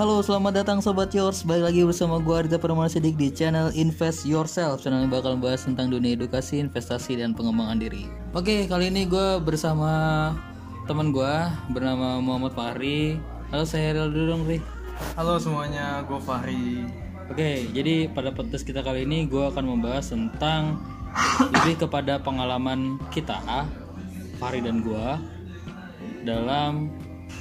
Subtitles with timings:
[0.00, 1.44] Halo, selamat datang Sobat Yours.
[1.44, 4.80] Balik lagi bersama gue Arita Permana Sidik di channel Invest Yourself.
[4.80, 8.08] Channel yang bakal membahas tentang dunia edukasi, investasi, dan pengembangan diri.
[8.32, 9.92] Oke, kali ini gue bersama
[10.88, 11.34] teman gue
[11.76, 13.20] bernama Muhammad Fahri.
[13.52, 14.64] Halo, saya Ariel dulu dong, Ri
[15.20, 16.80] Halo semuanya, gue Fahri.
[17.28, 20.80] Oke, jadi pada podcast kita kali ini gue akan membahas tentang
[21.52, 23.36] lebih kepada pengalaman kita,
[24.40, 25.08] Fahri dan gue
[26.24, 26.88] dalam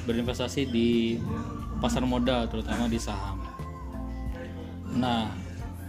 [0.04, 1.16] berinvestasi di
[1.80, 3.40] pasar modal, terutama di saham.
[4.96, 5.32] Nah,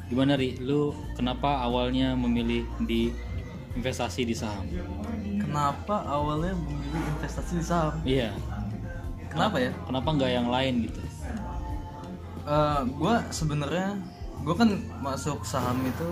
[0.06, 0.58] gimana ri?
[0.58, 3.10] Lu kenapa awalnya memilih di
[3.74, 4.66] investasi di saham?
[5.38, 7.94] Kenapa awalnya memilih investasi di saham?
[8.02, 8.30] Iya.
[9.30, 9.70] Kenapa ya?
[9.86, 11.00] Kenapa nggak yang lain gitu?
[12.50, 13.94] Eh, gue sebenarnya
[14.40, 14.70] gue kan
[15.04, 16.08] masuk saham itu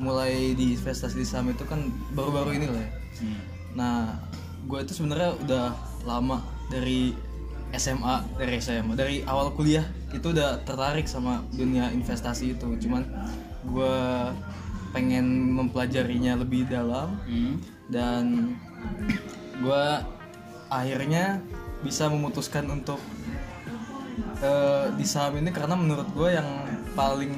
[0.00, 2.84] mulai di investasi di saham itu kan baru-baru ini lah.
[2.84, 2.90] ya.
[3.20, 3.40] Hmm.
[3.76, 3.96] Nah,
[4.68, 5.66] gue itu sebenarnya udah
[6.04, 7.16] lama dari
[7.72, 12.66] SMA dari SMA dari awal kuliah itu udah tertarik sama dunia investasi itu.
[12.80, 13.06] Cuman
[13.66, 13.96] gue
[14.90, 17.54] pengen mempelajarinya lebih dalam Hmm.
[17.86, 18.54] dan
[19.60, 19.84] gue
[20.66, 21.38] akhirnya
[21.80, 22.98] bisa memutuskan untuk
[24.40, 26.48] eh, di saham ini karena menurut gue yang
[26.96, 27.32] paling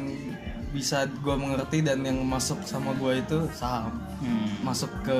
[0.72, 3.92] bisa gue mengerti dan yang masuk sama gue itu saham
[4.22, 4.54] Hmm.
[4.62, 5.18] masuk ke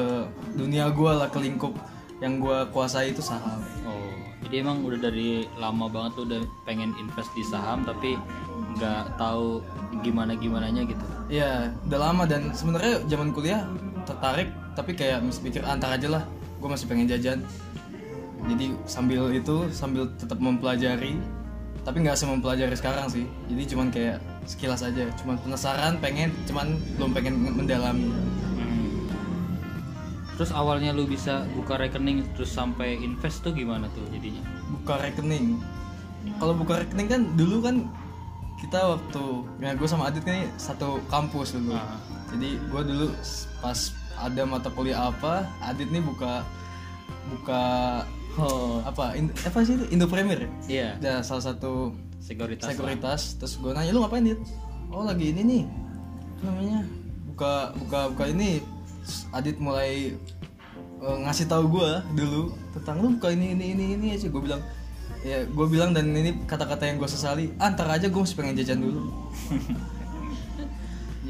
[0.54, 1.74] dunia gue lah ke lingkup
[2.22, 3.58] yang gue kuasai itu saham
[4.52, 8.20] Jadi emang udah dari lama banget tuh udah pengen invest di saham tapi
[8.76, 9.64] nggak tahu
[10.04, 11.00] gimana gimananya gitu.
[11.32, 13.64] Iya, udah lama dan sebenarnya zaman kuliah
[14.04, 16.24] tertarik tapi kayak mis- mikir antar aja lah
[16.60, 17.38] gue masih pengen jajan
[18.42, 21.14] jadi sambil itu sambil tetap mempelajari
[21.82, 26.78] tapi nggak sih mempelajari sekarang sih jadi cuman kayak sekilas aja cuman penasaran pengen cuman
[26.98, 28.10] belum pengen mendalami.
[30.42, 34.42] Terus awalnya lu bisa buka rekening terus sampai invest tuh gimana tuh jadinya?
[34.74, 35.62] buka rekening.
[36.42, 37.86] Kalau buka rekening kan dulu kan
[38.58, 39.22] kita waktu
[39.62, 41.78] ya gue sama Adit nih satu kampus dulu.
[41.78, 41.94] Ah.
[42.34, 43.06] jadi gue dulu
[43.62, 46.42] pas ada mata kuliah apa Adit nih buka
[47.30, 47.62] buka
[48.34, 49.86] Oh, apa in- apa sih itu?
[49.94, 52.74] Indo Premier ya iya, ada salah satu sekuritas.
[52.74, 53.38] sekuritas.
[53.38, 54.42] Terus gue nanya lu ngapain dit
[54.90, 55.62] oh lagi ini nih.
[56.42, 56.82] Namanya?
[57.30, 58.58] Buka buka buka ini
[59.34, 60.14] Adit mulai
[61.02, 64.28] eh, ngasih tahu gue dulu tentang lu buka ini ini ini ini aja.
[64.30, 64.62] Gue bilang
[65.22, 68.82] ya gue bilang dan ini kata-kata yang gue sesali antar aja gue masih pengen jajan
[68.82, 69.06] dulu.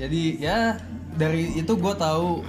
[0.01, 0.81] Jadi ya
[1.13, 2.41] dari itu gue tahu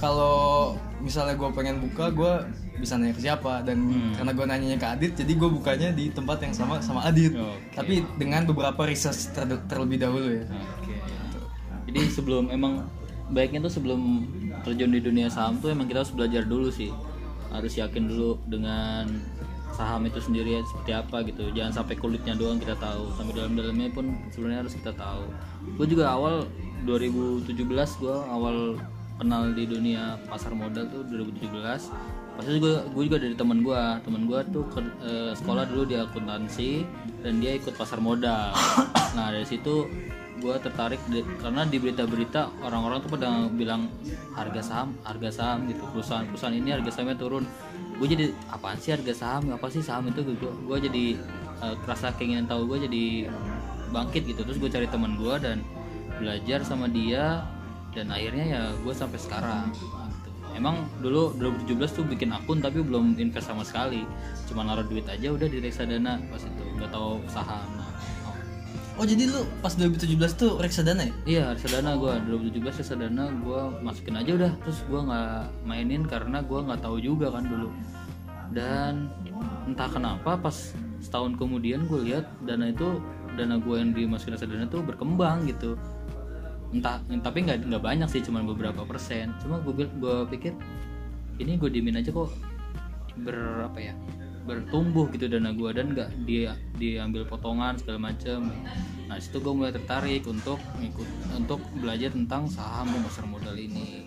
[0.00, 0.72] kalau
[1.04, 2.32] misalnya gue pengen buka gue
[2.80, 3.60] bisa nanya ke siapa.
[3.60, 3.84] Dan
[4.16, 7.36] karena gue nanyanya ke Adit jadi gue bukanya di tempat yang sama sama Adit.
[7.36, 7.76] Oke.
[7.76, 10.44] tapi dengan beberapa research ter- terlebih dahulu ya.
[10.48, 10.96] Oke.
[11.92, 12.88] Jadi sebelum emang
[13.30, 14.24] baiknya tuh sebelum
[14.64, 16.92] terjun di dunia saham tuh emang kita harus belajar dulu sih.
[17.48, 19.08] Harus yakin dulu dengan
[19.72, 21.48] saham itu sendiri seperti apa gitu.
[21.52, 25.24] Jangan sampai kulitnya doang kita tahu, sampai dalam-dalamnya pun sebenarnya harus kita tahu.
[25.76, 26.48] Gue juga awal
[26.84, 27.54] 2017
[27.98, 28.78] gue awal
[29.18, 31.50] kenal di dunia pasar modal tuh 2017
[32.38, 35.98] pasti juga gue juga dari teman gue teman gue tuh ke- eh, sekolah dulu di
[35.98, 36.86] akuntansi
[37.26, 38.54] dan dia ikut pasar modal
[39.18, 39.90] nah dari situ
[40.38, 43.90] gue tertarik di- karena di berita-berita orang-orang tuh pada bilang
[44.32, 45.82] harga saham harga saham gitu.
[45.90, 47.44] Perusahaan-perusahaan ini harga sahamnya turun.
[47.98, 49.50] Gue jadi apaan sih harga saham?
[49.50, 50.22] Apa sih saham itu?
[50.22, 50.48] Gitu.
[50.64, 51.18] Gue jadi
[51.62, 53.04] eh, kerasa keinginan tahu gue jadi
[53.90, 54.40] bangkit gitu.
[54.46, 55.60] Terus gue cari teman gue dan
[56.18, 57.42] belajar sama dia
[57.94, 59.86] dan akhirnya ya gue sampai sekarang gitu.
[60.58, 64.06] emang dulu 2017 tuh bikin akun tapi belum invest sama sekali.
[64.46, 66.62] Cuma naruh duit aja udah di reksadana pas itu.
[66.78, 67.66] Nggak tahu saham.
[67.74, 67.90] nah,
[68.98, 69.06] oh.
[69.06, 71.14] jadi lu pas 2017 tuh reksadana ya?
[71.24, 72.12] Iya reksadana gue
[72.52, 74.52] 2017 reksadana gue masukin aja udah.
[74.66, 77.70] Terus gue nggak mainin karena gue nggak tahu juga kan dulu.
[78.50, 79.12] Dan
[79.70, 82.98] entah kenapa pas setahun kemudian gue lihat dana itu
[83.38, 85.78] dana gue yang dimasukin reksadana tuh berkembang gitu.
[86.74, 89.30] Entah tapi nggak nggak banyak sih cuman beberapa persen.
[89.40, 90.52] Cuma gue gue pikir
[91.38, 92.34] ini gue dimin aja kok.
[93.18, 93.94] Ber apa ya
[94.48, 98.48] bertumbuh gitu dana gue dan nggak dia diambil potongan segala macam
[99.08, 104.04] nah situ gue mulai tertarik untuk ngikut untuk belajar tentang saham dan pasar modal ini.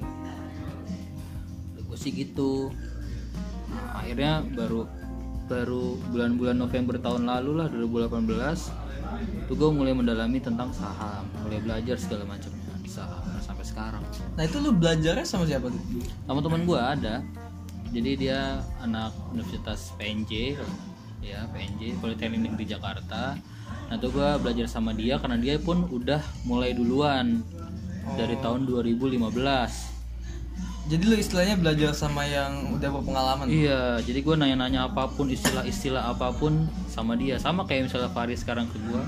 [1.82, 2.70] Gue sih gitu.
[3.74, 4.86] Nah, akhirnya baru
[5.50, 8.30] baru bulan-bulan November tahun lalu lah 2018
[9.44, 14.04] itu gue mulai mendalami tentang saham mulai belajar segala macamnya di saham sampai sekarang.
[14.40, 15.82] Nah itu lu belajarnya sama siapa tuh?
[16.24, 17.20] Sama teman gue ada
[17.92, 18.40] jadi dia
[18.80, 20.58] anak Universitas PNJ
[21.22, 23.38] ya PNJ Politeknik di Jakarta.
[23.92, 27.44] Nah tuh gue belajar sama dia karena dia pun udah mulai duluan
[28.18, 29.92] dari tahun 2015
[30.90, 36.10] jadi lu istilahnya belajar sama yang udah berpengalaman Iya, jadi gue nanya-nanya apa pun, istilah-istilah
[36.10, 37.40] apa pun sama dia.
[37.40, 39.04] Sama kayak misalnya Faris sekarang ke gue,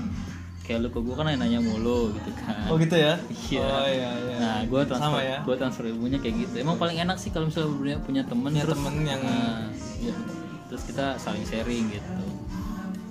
[0.64, 2.64] kayak lu ke gue kan nanya-nanya mulu gitu kan.
[2.66, 3.62] oh gitu ya Iya.
[3.62, 5.38] oh iya iya Nah, gue transfer, Sama ya?
[5.40, 6.54] gue transfer ilmunya kayak gitu.
[6.58, 9.68] Emang paling enak sih kalau misalnya punya, punya temen, Punya terus, temen yang- nah,
[9.98, 10.14] iya,
[10.66, 12.12] terus kita saling sharing gitu.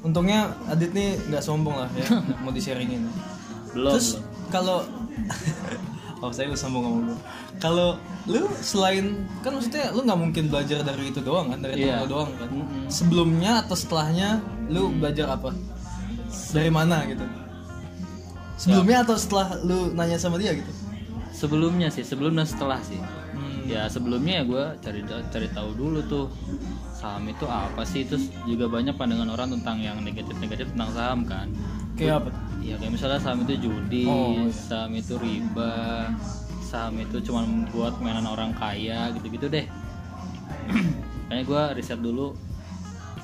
[0.02, 2.04] untungnya Adit nih nggak sombong lah ya
[2.42, 3.08] mau di sharingin
[3.72, 4.20] Belum, terus
[4.50, 4.84] kalau
[6.20, 7.18] oh saya lu sombong ngomong gue
[7.56, 7.96] kalau
[8.26, 11.88] lu selain kan maksudnya lu nggak mungkin belajar dari itu doang kan dari Iya.
[11.88, 12.84] temen lu doang kan Mm-mm.
[12.88, 14.30] sebelumnya atau setelahnya
[14.68, 15.56] lu belajar apa
[16.50, 17.24] dari mana gitu
[18.56, 20.70] sebelumnya atau setelah lu nanya sama dia gitu
[21.34, 23.02] Sebelumnya sih, sebelum dan setelah sih.
[23.02, 23.66] Hmm.
[23.66, 26.26] Ya sebelumnya ya gue cari cari tahu dulu tuh
[26.94, 31.50] saham itu apa sih terus juga banyak pandangan orang tentang yang negatif-negatif tentang saham kan.
[31.94, 32.30] kayak apa?
[32.62, 34.50] Ya kayak misalnya saham itu judi, Oh, iya.
[34.50, 36.10] saham itu riba,
[36.64, 39.66] saham itu cuma buat mainan orang kaya gitu-gitu deh.
[41.28, 42.38] Kayaknya gue riset dulu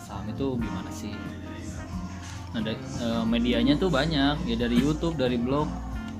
[0.01, 1.13] saham itu gimana sih.
[2.50, 5.69] Nah, eh, medianya tuh banyak ya dari YouTube, dari blog,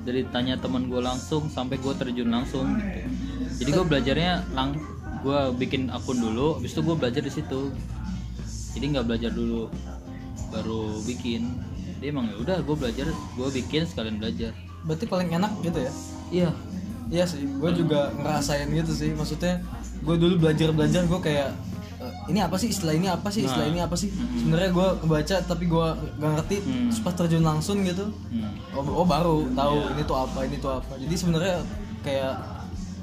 [0.06, 3.00] dari tanya teman gue langsung sampai gue terjun langsung gitu.
[3.60, 4.78] Jadi gue belajarnya lang,
[5.20, 7.74] gue bikin akun dulu, habis itu gue belajar di situ.
[8.78, 9.68] Jadi nggak belajar dulu,
[10.50, 11.50] baru bikin.
[12.00, 14.54] Jadi emang ya udah gue belajar, gue bikin sekalian belajar.
[14.80, 15.92] berarti paling enak gitu ya
[16.32, 16.50] Iya,
[17.12, 19.12] Iya sih, gue juga ngerasain gitu sih.
[19.12, 19.60] Maksudnya,
[20.00, 21.69] gue dulu belajar belajar, gue kayak "Eh,
[22.32, 23.74] ini apa sih istilah ini apa sih istilah Nah.
[23.76, 24.10] ini apa sih?
[24.14, 25.88] Sebenarnya gue kebaca tapi gue
[26.20, 26.58] gak ngerti.
[26.64, 26.88] Hmm.
[26.88, 28.72] Terus pas terjun langsung gitu, hmm.
[28.78, 29.92] oh, oh baru tahu Iya.
[29.98, 30.94] ini tuh apa ini tuh apa.
[30.96, 31.58] Jadi sebenarnya
[32.00, 32.36] kayak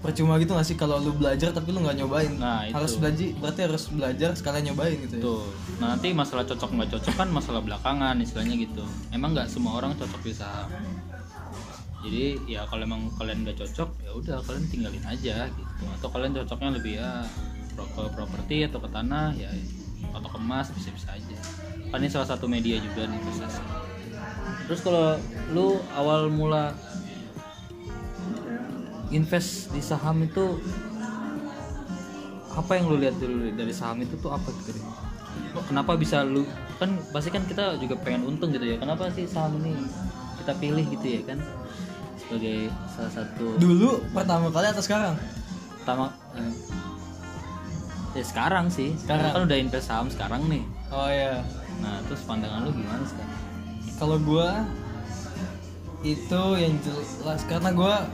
[0.01, 2.33] percuma gitu gak sih kalau lu belajar tapi lu nggak nyobain.
[2.39, 2.73] Nah, itu.
[2.79, 5.23] harus belajar, berarti harus belajar sekalian nyobain gitu ya.
[5.25, 5.45] Tuh,
[5.83, 8.85] nah, nanti masalah cocok nggak cocok kan masalah belakangan istilahnya gitu.
[9.11, 10.71] Emang nggak semua orang cocok di saham.
[12.07, 15.83] Jadi ya kalau emang kalian nggak cocok ya udah kalian tinggalin aja gitu.
[15.99, 17.27] Atau kalian cocoknya lebih ya
[17.85, 19.51] ke properti atau ke tanah ya
[20.17, 21.37] atau ke emas bisa-bisa aja.
[21.93, 23.61] Kan ini salah satu media juga nih investasi.
[24.67, 25.21] Terus kalau
[25.53, 26.73] lu awal mula
[29.15, 30.59] invest di saham itu
[32.57, 34.81] apa yang lu lihat dulu dari saham itu tuh apa gitu
[35.69, 36.49] kenapa bisa lu
[36.81, 39.77] kan pasti kan kita juga pengen untung gitu ya kenapa sih saham ini
[40.41, 41.39] kita pilih gitu ya kan
[42.17, 45.15] sebagai salah satu Dulu pertama kali atau sekarang?
[45.85, 46.51] pertama eh,
[48.17, 49.31] ya sekarang sih Sekarang.
[49.31, 51.45] kan udah invest saham sekarang nih Oh ya.
[51.79, 53.35] nah terus pandangan lu gimana sekarang
[53.95, 54.65] kalau gua
[56.03, 58.07] itu yang jelas karena gua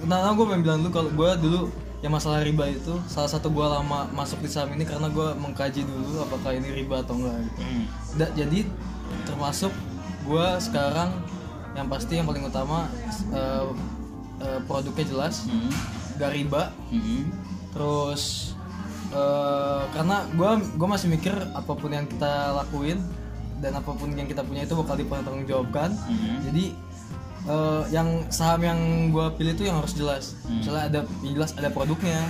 [0.00, 1.60] karena gue pengen bilang dulu kalau gua dulu
[1.98, 5.82] yang masalah riba itu salah satu gua lama masuk di saham ini karena gua mengkaji
[5.82, 7.60] dulu apakah ini riba atau enggak gitu.
[7.60, 7.84] hmm.
[8.14, 8.60] Da- jadi
[9.24, 9.72] termasuk
[10.22, 11.16] gua sekarang
[11.72, 12.86] yang pasti yang paling utama
[13.30, 13.64] eh,
[14.40, 15.70] eh, produknya jelas Hmm.
[16.14, 17.30] gak riba Hmm.
[17.70, 18.53] terus
[19.14, 22.98] eh, karena gua gua masih mikir apa pun yang kita lakuin
[23.58, 26.42] dan apa pun yang kita punya itu bakal dipertanggungjawabkan Hmm.
[26.42, 26.64] jadi
[27.44, 30.58] eh, yang saham yang gue pilih itu yang harus jelas Hmm.
[30.58, 32.20] misalnya ada jelas ada produknya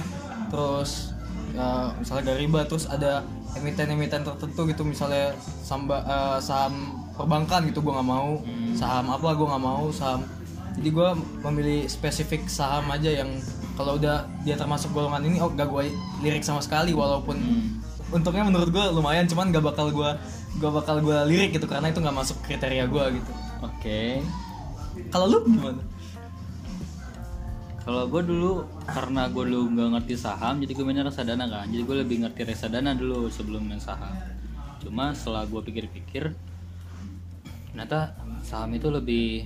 [0.47, 1.15] terus
[1.53, 3.23] eh, misalnya gak riba terus ada
[3.55, 5.31] emiten-emiten tertentu gitu misalnya
[5.63, 6.75] samba, eh, saham
[7.15, 8.75] perbankan gitu gue nggak mau Hmm.
[8.75, 10.27] saham apa gue nggak mau saham
[10.75, 11.09] jadi gue
[11.41, 13.31] memilih spesifik saham aja yang
[13.75, 15.91] kalau udah dia termasuk golongan ini oh gak gue
[16.23, 17.83] lirik sama sekali walaupun Hmm.
[18.15, 20.11] untungnya menurut gue lumayan cuman gak bakal gue
[20.63, 24.03] gak bakal gue lirik gitu karena itu nggak masuk kriteria gue gitu oke
[25.11, 25.83] kalau lu gimana
[27.85, 31.69] Kalau gue dulu karena gue dulu nggak ngerti saham, jadi gue mainnya reksadana kan.
[31.69, 34.09] Jadi gue lebih ngerti reksadana dulu sebelum main saham.
[34.81, 36.33] Cuma setelah gue pikir-pikir,
[37.69, 39.45] ternyata saham itu lebih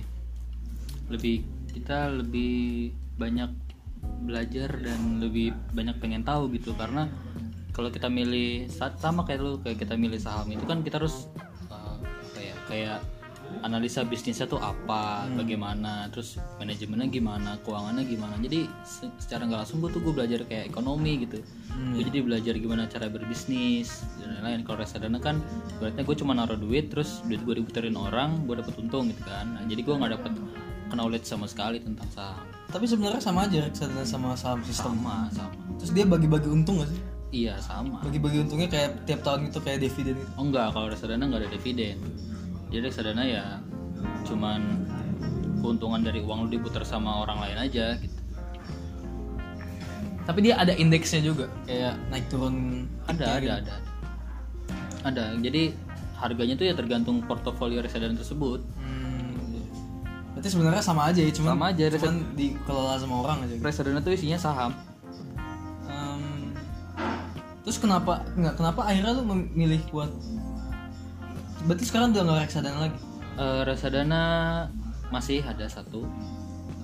[1.11, 1.43] lebih
[1.75, 3.51] kita lebih banyak
[4.01, 6.75] belajar dan lebih banyak pengen tahu gitu.
[6.77, 7.09] Karena
[7.73, 11.31] kalau kita milih sa- sama kayak lu kayak kita milih saham itu kan kita harus
[11.71, 12.99] uh, apa ya kayak
[13.65, 18.35] analisa bisnisnya tuh apa bagaimana terus manajemennya gimana keuangannya gimana.
[18.37, 21.41] Jadi se- secara nggak langsung gue tuh gue belajar kayak ekonomi gitu.
[21.95, 24.61] Gue jadi belajar gimana cara berbisnis dan lain-lain.
[24.67, 25.41] Kalau reksadana kan
[25.81, 29.57] berarti gue cuma naruh duit terus duit gue diputerin orang gue dapet untung gitu kan.
[29.57, 30.33] Nah, jadi gue nggak dapet
[30.93, 35.53] knowledge sama sekali tentang saham tapi sebenarnya sama aja reksadana sama saham sistem sama sama
[35.81, 39.79] terus dia bagi-bagi untung gak sih iya sama bagi-bagi untungnya kayak tiap tahun itu kayak
[39.85, 41.97] dividen gitu Oh enggak, kalau reksadana nggak ada dividen.
[42.69, 43.45] Jadi reksadana ya
[44.25, 44.61] cuman
[45.59, 48.15] keuntungan dari uang lu diputar sama orang lain aja gitu.
[50.23, 53.75] tapi dia ada indeksnya juga kayak naik turun Ada, ada, ada, ada.
[55.03, 55.23] Ada.
[55.41, 55.73] Jadi
[56.15, 58.61] harganya tuh ya tergantung portofolio reksadana tersebut.
[58.77, 59.08] Hmm,
[60.39, 63.63] berarti sebenarnya sama aja ya cuman Sama aja, cuman dikelola sama orang aja gitu.
[63.67, 64.71] Reksadana tuh isinya saham.
[67.59, 70.09] terus kenapa nggak kenapa akhirnya lu memilih buat
[71.67, 72.97] berarti sekarang udah nggak reksadana lagi?
[73.35, 74.23] Eh, reksadana
[75.11, 76.07] masih ada satu.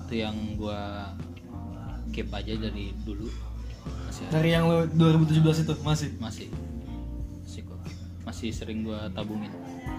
[0.04, 1.10] Itu yang gua
[2.12, 3.32] keep aja dari dulu.
[4.04, 4.32] Masih ada.
[4.36, 5.74] dari yang lu 2017 itu?
[5.80, 6.08] Masih?
[6.20, 6.46] Masih.
[7.40, 7.96] Masih gua keep.
[8.28, 9.50] masih sering gua tabungin.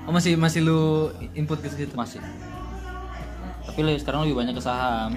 [0.06, 1.98] Oh, masih masih lu input ke situ?
[1.98, 2.22] Masih
[3.68, 5.12] tapi sekarang lebih banyak ke saham.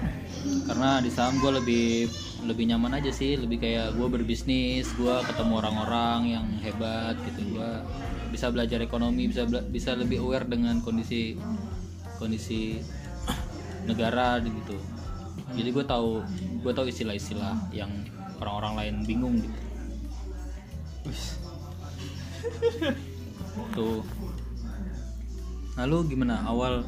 [0.67, 1.87] Karena di saham gue lebih
[2.45, 3.39] lebih nyaman aja sih.
[3.39, 7.57] Lebih kayak gue berbisnis gue ketemu orang-orang yang hebat gitu.
[7.57, 7.71] Gue
[8.31, 11.39] bisa belajar ekonomi bisa bela- bisa lebih aware dengan kondisi
[12.19, 12.79] kondisi
[13.87, 14.77] negara gitu.
[15.55, 16.21] Jadi gue tahu
[16.61, 17.91] gue tahu istilah-istilah yang
[18.43, 19.59] orang-orang lain bingung gitu.
[23.75, 24.03] Tuh.
[25.79, 26.43] Lalu gimana?
[26.45, 26.83] Awal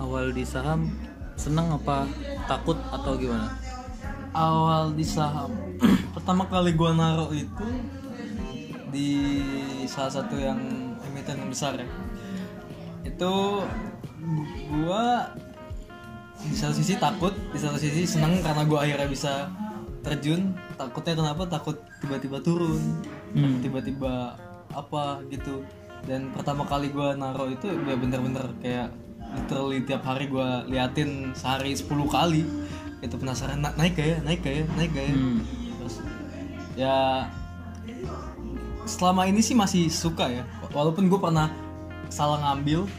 [0.00, 0.88] awal di saham
[1.36, 2.08] seneng apa
[2.44, 3.52] takut atau gimana?
[4.30, 5.50] Awal di saham.
[6.16, 7.66] Pertama kali gua naruh itu
[8.90, 9.10] di
[9.86, 10.58] salah satu yang
[11.02, 11.86] emiten yang besar ya.
[13.02, 13.64] Itu
[14.18, 15.30] gu- gua
[16.40, 19.48] di satu sisi takut di satu sisi seneng karena gua akhirnya bisa
[20.00, 20.56] terjun.
[20.74, 21.44] Takutnya kenapa?
[21.46, 22.80] Takut tiba-tiba turun
[23.30, 23.62] Hmm.
[23.62, 24.34] tiba-tiba
[24.70, 25.62] apa gitu.
[26.02, 28.88] Dan pertama kali gua naruh itu ya bener-bener kayak
[29.20, 32.42] literally tiap hari gua liatin sehari 10 kali.
[33.00, 34.16] Itu penasaran "Na- naik gak ya?
[34.24, 34.64] Naik gak ya?
[34.76, 35.14] Naik gak ya?
[35.14, 35.38] Hmm.
[35.80, 35.94] terus
[36.76, 36.96] ya
[38.84, 40.42] selama ini sih masih suka ya.
[40.74, 41.50] Walaupun gue pernah
[42.10, 42.90] salah ngambil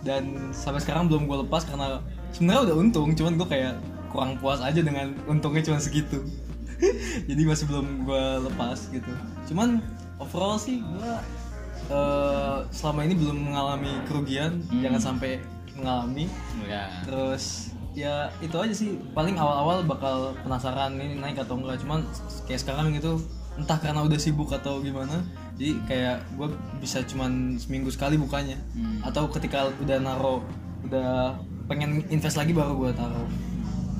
[0.00, 2.00] dan sampai sekarang belum gue lepas karena
[2.32, 3.74] sebenarnya udah untung cuman gue kayak
[4.14, 6.24] kurang puas aja dengan untungnya cuma segitu.
[7.28, 9.12] Jadi masih belum gue lepas gitu.
[9.48, 9.80] Cuman
[10.20, 11.12] overall sih gue
[11.92, 14.64] eh, selama ini belum mengalami kerugian.
[14.80, 15.40] Jangan sampai
[15.76, 16.26] mengalami
[16.64, 16.88] ya.
[17.04, 18.96] Terus ya itu aja sih.
[19.12, 21.80] Paling awal-awal bakal penasaran ini naik atau enggak.
[21.84, 22.02] Cuman
[22.48, 23.20] kayak sekarang gitu
[23.56, 25.24] entah karena udah sibuk atau gimana
[25.56, 26.48] jadi kayak gue
[26.84, 28.60] bisa cuman seminggu sekali bukanya.
[28.76, 29.00] Hmm.
[29.00, 30.44] atau ketika udah naro
[30.84, 33.26] udah pengen invest lagi baru gue taruh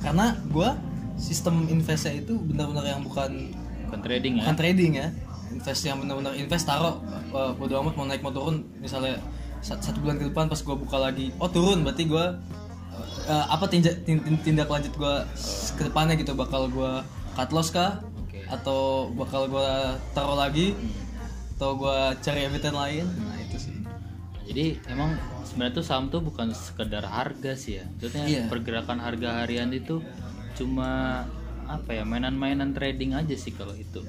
[0.05, 0.69] karena gue
[1.17, 3.51] sistem investnya itu benar-benar yang bukan
[3.89, 4.41] bukan trading ya?
[4.45, 5.07] bukan trading ya.
[5.47, 7.01] Invest yang benar-benar invest taruh
[7.33, 8.61] uh, bodo amat mau naik mau turun.
[8.77, 9.17] Misalnya
[9.61, 11.33] satu bulan ke depan pas gue buka lagi.
[11.37, 11.81] Oh turun.
[11.81, 12.25] Berarti gue
[13.27, 15.15] uh, apa tindak tin- tin- tindak lanjut gue
[15.77, 16.33] ke depannya gitu.
[16.33, 16.91] Bakal gue
[17.33, 18.01] cut loss kah?
[18.17, 18.43] Oke.
[18.47, 19.69] atau bakal gue
[20.11, 20.71] taruh lagi?
[21.57, 23.05] Atau gue cari emiten lain?
[23.07, 23.75] Nah itu sih.
[24.47, 25.11] Jadi emang
[25.43, 27.85] sebenarnya tuh saham tuh bukan sekedar harga sih ya.
[27.87, 28.43] Maksudnya Iya.
[28.47, 29.99] pergerakan harga harian itu
[30.55, 31.23] cuma
[31.67, 33.99] apa ya mainan-mainan trading aja sih kalau itu.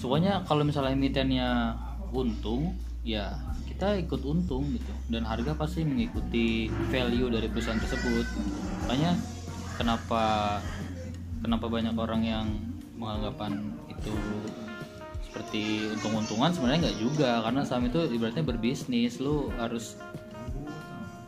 [0.00, 1.76] Soalnya kalau misalnya emitennya
[2.14, 2.72] untung
[3.04, 3.36] ya
[3.84, 4.92] kita ikut untung gitu.
[5.12, 8.24] Dan harga pasti mengikuti value dari perusahaan tersebut.
[8.88, 9.12] Makanya
[9.76, 10.24] kenapa
[11.44, 12.48] kenapa banyak orang yang
[12.96, 14.08] menganggapan itu
[15.28, 16.48] seperti untung-untungan?
[16.56, 19.20] Sebenarnya nggak juga karena saham itu ibaratnya berbisnis.
[19.20, 20.00] Lu harus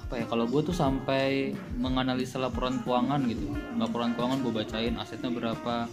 [0.08, 3.52] apa ya kalau gue tuh sampai menganalisa laporan keuangan gitu.
[3.76, 5.92] Laporan keuangan gue bacain asetnya berapa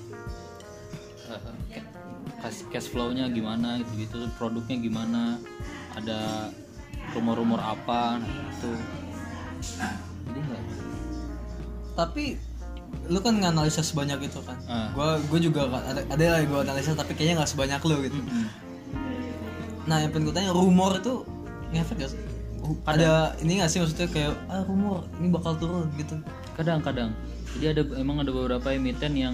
[2.39, 5.43] cash, cash flow-nya gimana gitu gitu produknya gimana
[5.94, 6.50] ada
[7.12, 8.72] rumor-rumor apa nah, itu
[10.24, 10.62] jadi nggak
[11.94, 12.24] tapi
[13.06, 14.90] lu kan nganalisa sebanyak itu kan Ah.
[14.90, 18.18] gue gue juga kan- ada ada lah gue analisa tapi kayaknya nggak sebanyak lu gitu.
[19.84, 21.28] Nah yang pengen gue tanya rumor itu
[21.70, 22.22] ngefek gak sih?
[22.86, 26.16] Ada ini gak sih maksudnya kayak ah rumor ini bakal turun gitu.
[26.54, 27.12] kadang-kadang
[27.54, 29.34] jadi ada emang ada beberapa emiten yang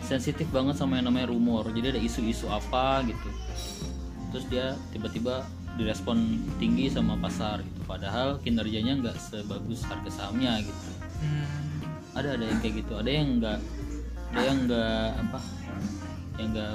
[0.00, 3.28] sensitif banget sama yang namanya rumor jadi ada isu-isu apa gitu
[4.30, 5.44] terus dia tiba-tiba
[5.78, 7.80] direspon tinggi sama pasar gitu.
[7.86, 10.90] Padahal kinerjanya nggak sebagus harga sahamnya gitu.
[12.18, 12.92] Ada ada yang kayak gitu.
[12.98, 13.58] Ada yang nggak
[14.34, 15.40] ada yang nggak apa
[16.38, 16.74] yang nggak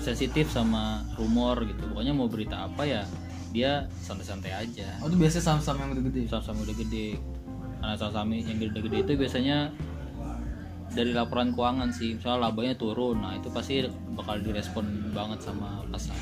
[0.00, 1.84] sensitif sama rumor gitu.
[1.92, 3.02] Pokoknya mau berita apa ya
[3.52, 4.88] dia santai-santai aja.
[5.04, 6.22] Oh itu biasanya saham-saham yang udah gede.
[6.32, 7.08] saham-saham udah gede
[7.76, 9.70] karena saham-saham yang gede-gede itu biasanya
[10.96, 12.16] dari laporan keuangan sih.
[12.16, 13.20] Misalnya labanya turun.
[13.20, 13.84] Nah itu pasti
[14.16, 16.16] bakal direspon banget sama pasar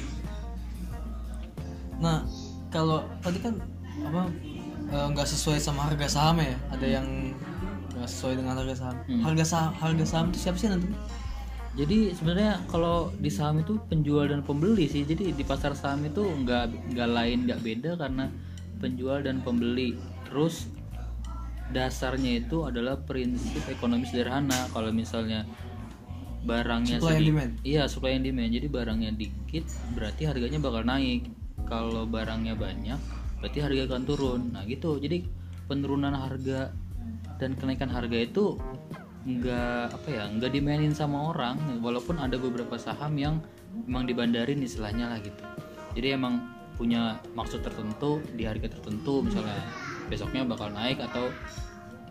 [2.03, 2.27] Nah
[2.75, 3.55] kalau tadi kan
[4.03, 4.27] apa
[4.91, 6.59] eh, nggak sesuai sama harga saham ya?
[6.75, 7.07] Ada yang
[7.95, 8.97] nggak sesuai dengan harga saham.
[9.07, 9.23] Hmm.
[9.23, 10.91] Harga saham harga saham itu siapa sih nanti?
[11.75, 16.23] jadi sebenarnya kalau di saham itu penjual dan pembeli sih jadi di pasar saham itu
[16.23, 18.31] nggak nggak lain nggak beda karena
[18.79, 19.99] penjual dan pembeli
[20.31, 20.71] terus
[21.75, 25.43] dasarnya itu adalah prinsip ekonomi sederhana kalau misalnya
[26.45, 27.53] barangnya Supply and sedi- demand.
[27.65, 28.51] iya supply and demand.
[28.53, 29.65] Jadi barangnya dikit
[29.97, 31.27] berarti harganya bakal naik.
[31.65, 33.01] Kalau barangnya banyak
[33.41, 34.41] berarti harga akan turun.
[34.53, 35.01] Nah gitu.
[35.01, 35.25] Jadi
[35.65, 36.71] penurunan harga
[37.41, 38.61] dan kenaikan harga itu
[39.25, 41.57] nggak apa ya nggak dimainin sama orang.
[41.81, 43.41] Walaupun ada beberapa saham yang
[43.89, 45.43] emang dibandarin istilahnya lah gitu.
[45.97, 49.63] Jadi emang punya maksud tertentu di harga tertentu misalnya
[50.11, 51.33] besoknya bakal naik atau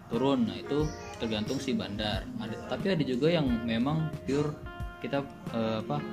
[0.09, 0.49] turun.
[0.49, 0.87] Nah itu
[1.23, 2.27] tergantung si bandar.
[2.43, 4.51] Ada tapi ada juga yang memang pure
[4.99, 5.23] kita
[5.55, 6.03] eh, apa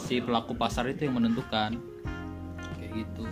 [0.00, 1.76] si pelaku pasar itu yang menentukan.
[2.80, 3.28] Kayak gitu.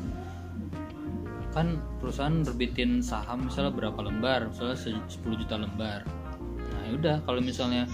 [1.57, 4.93] Kan perusahaan nerbitin saham misalnya berapa lembar misalnya se-
[5.25, 6.05] 10 juta lembar.
[6.45, 7.89] Nah yaudah kalau misalnya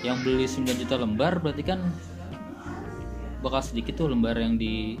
[0.00, 1.84] yang beli 9 juta lembar berarti kan
[3.44, 4.96] bakal sedikit tuh lembar yang di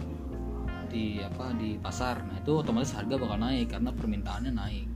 [0.92, 2.20] di apa di pasar.
[2.20, 4.87] Nah itu otomatis harga bakal naik karena permintaannya naik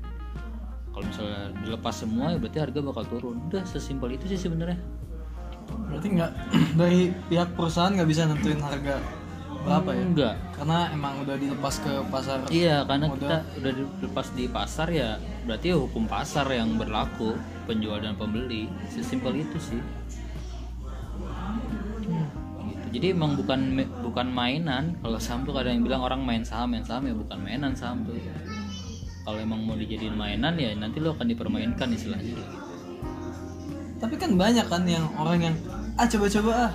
[0.93, 4.79] kalau misalnya dilepas semua ya berarti harga bakal turun udah sesimpel itu sih sebenarnya
[5.89, 6.33] berarti nggak
[6.81, 9.01] dari pihak perusahaan nggak bisa nentuin harga
[9.63, 13.19] berapa ya enggak karena emang udah dilepas ke pasar Iya, karena Udah.
[13.19, 15.11] kita udah dilepas di pasar ya,
[15.47, 18.67] berarti ya hukum pasar yang berlaku penjual dan pembeli.
[18.91, 19.83] Sesimpel itu sih.
[22.67, 22.87] Gitu.
[22.99, 24.99] Jadi emang bukan bukan mainan.
[24.99, 28.03] Kalau saham tuh kadang yang bilang orang main saham, main saham ya bukan mainan saham
[28.05, 28.19] tuh.
[29.23, 32.35] Kalau emang mau dijadiin mainan ya nanti lo akan dipermainkan istilahnya.
[32.35, 32.45] gitu.
[34.03, 35.57] tapi kan banyak kan yang orang yang
[35.95, 36.73] ah coba-coba ah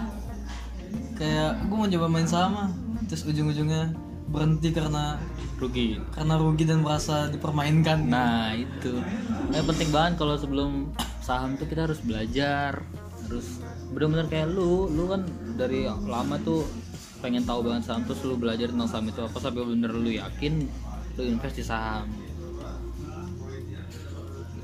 [1.19, 2.71] kayak gue mau coba main sama
[3.11, 3.91] terus ujung-ujungnya
[4.31, 5.19] berhenti karena
[5.57, 5.97] Rugi.
[6.13, 9.01] karena rugi dan merasa dipermainkan Nah itu,
[9.49, 12.85] nah, penting banget kalau sebelum saham tuh kita harus belajar,
[13.25, 13.47] harus
[13.89, 15.25] bener-bener kayak lu, lu kan
[15.57, 16.61] dari lama tuh
[17.25, 20.69] pengen tahu banget saham terus lu belajar tentang saham itu apa sampai bener lu yakin
[21.17, 22.05] lu invest di saham.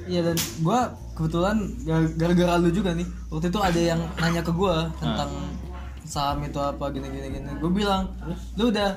[0.03, 0.79] Iya dan gue
[1.13, 3.07] kebetulan gar- gara-gara lu juga nih.
[3.29, 5.29] Waktu itu ada yang nanya ke gue tentang
[6.03, 7.27] saham itu apa gini gini.
[7.31, 8.11] Gini gue bilang
[8.55, 8.89] lu udah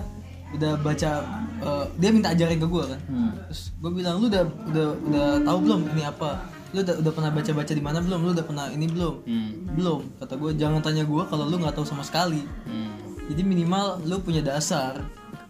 [0.47, 1.11] udah baca
[1.59, 3.01] eh, dia minta ajarin ke gue kan.
[3.07, 3.31] Hmm.
[3.47, 6.31] terus gue bilang lu udah udah udah tahu belum ini apa?
[6.75, 8.19] Lu udah udah pernah baca baca di mana belum?
[8.21, 9.15] Lu udah pernah ini belum?
[9.23, 9.51] Hmm.
[9.75, 12.43] belum kata gue jangan tanya gue kalau lu nggak tahu sama sekali.
[12.67, 12.95] Hmm.
[13.27, 15.03] jadi minimal lu punya dasar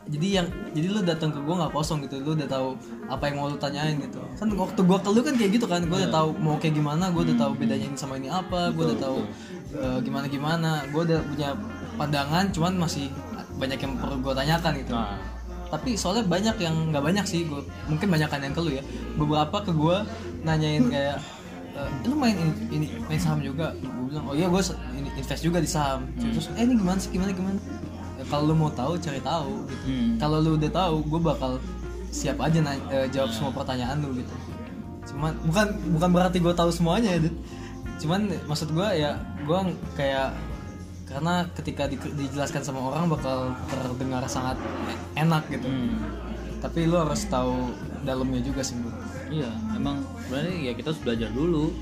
[0.07, 2.78] jadi yang jadi lu datang ke gue nggak kosong gitu lu udah tahu
[3.11, 4.23] apa yang mau lu tanyain gitu.
[4.39, 7.11] Kan waktu gue ke lu kan kayak gitu kan gue udah tahu mau kayak gimana
[7.11, 9.19] gue udah tahu bedanya ini sama ini apa gue udah tahu
[10.07, 10.71] gimana gimana.
[10.95, 11.59] Gue udah punya
[11.99, 13.11] pandangan cuman masih
[13.59, 14.93] banyak yang perlu gue tanyakan gitu.
[14.95, 15.19] Nah,
[15.67, 18.83] tapi soalnya banyak yang nggak banyak sih gue mungkin banyak yang ke lu ya.
[19.19, 19.97] Beberapa ke gue
[20.47, 21.19] nanyain kayak
[21.76, 23.75] "Eh, lu main ini, ini main saham juga?
[23.83, 24.63] Gue bilang oh iya gue
[24.95, 26.07] ini invest juga di saham.
[26.15, 27.59] Terus eh ini gimana sih gimana gimana
[28.26, 30.10] kalau lu mau tahu cari tahu gitu hmm.
[30.19, 31.52] kalau lu udah tahu gue bakal
[32.10, 34.34] siap aja nanya, eh, jawab semua pertanyaan lu gitu
[35.06, 37.30] cuman bukan bukan berarti gue tahu semuanya ya
[37.97, 39.58] cuman maksud gue ya gue
[39.95, 40.34] kayak
[41.06, 44.58] karena ketika di- dijelaskan sama orang bakal terdengar sangat
[45.15, 45.95] enak gitu Hmm.
[46.58, 47.71] tapi lu harus tahu
[48.02, 48.91] dalamnya juga sih Bu.
[49.26, 51.75] Iya, emang berarti ya kita harus belajar dulu.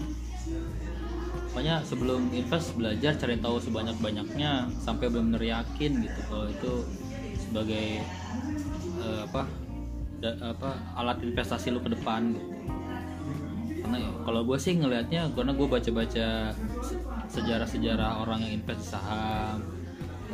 [1.55, 6.73] Makanya sebelum invest belajar cari tahu sebanyak-banyaknya sampai benar-benar yakin gitu kalau itu
[7.38, 8.03] sebagai
[8.99, 9.47] eh, apa
[10.19, 12.51] da- apa alat investasi lu ke depan gitu.
[13.87, 16.27] Karena kalau gue sih ngelihatnya karena gue baca-baca
[16.83, 19.62] se- sejarah-sejarah orang yang invest saham,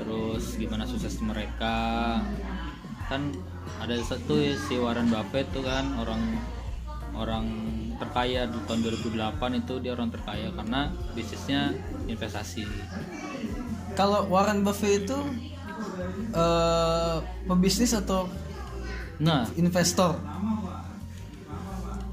[0.00, 2.16] terus gimana sukses mereka,
[3.12, 3.28] kan
[3.76, 6.40] ada satu si Warren Buffett tuh kan orang
[7.14, 7.44] orang
[8.00, 8.80] terkaya di tahun
[9.12, 11.76] 2008 itu dia orang terkaya karena bisnisnya
[12.08, 12.64] investasi.
[13.92, 15.18] Kalau Warren Buffett itu
[16.32, 18.24] eh pebisnis atau
[19.20, 19.44] nah.
[19.60, 20.16] investor?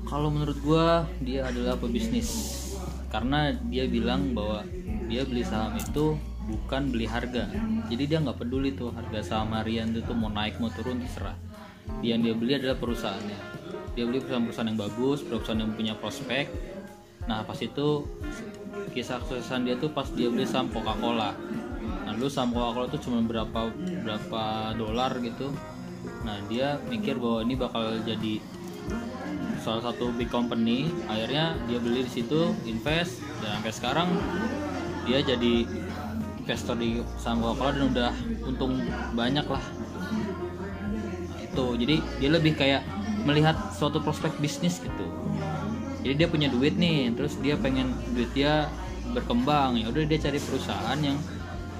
[0.08, 2.60] Kalau menurut gua dia adalah pebisnis.
[3.08, 4.68] Karena dia bilang bahwa
[5.08, 7.48] dia beli saham itu bukan beli harga.
[7.88, 11.40] Jadi dia nggak peduli tuh harga saham harian itu tuh mau naik mau turun terserah.
[12.04, 13.40] Yang dia beli adalah perusahaannya
[13.98, 16.46] dia beli perusahaan-perusahaan yang bagus perusahaan yang punya prospek.
[17.26, 18.06] Nah pas itu
[18.94, 21.34] kisah kesuksesan dia tuh pas dia beli saham Coca-Cola.
[22.06, 23.74] Nah dulu saham Coca-Cola itu cuma berapa
[24.06, 24.44] berapa
[24.78, 25.50] dolar gitu.
[26.22, 28.38] Nah dia mikir bahwa ini bakal jadi
[29.66, 30.94] salah satu big company.
[31.10, 34.10] Akhirnya dia beli di situ invest dan sampai sekarang
[35.10, 35.66] dia jadi
[36.46, 38.14] investor di saham Coca-Cola dan udah
[38.46, 38.78] untung
[39.18, 39.64] banyak lah.
[41.34, 42.86] Nah, itu jadi dia lebih kayak
[43.28, 45.06] melihat suatu prospek bisnis gitu.
[46.08, 48.72] Jadi dia punya duit nih terus dia pengen duit dia
[49.12, 49.76] berkembang.
[49.76, 51.20] Ya udah dia cari perusahaan yang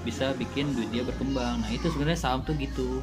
[0.04, 1.64] bisa bikin duit dia berkembang.
[1.64, 3.00] Nah itu sebenarnya saham tuh gitu.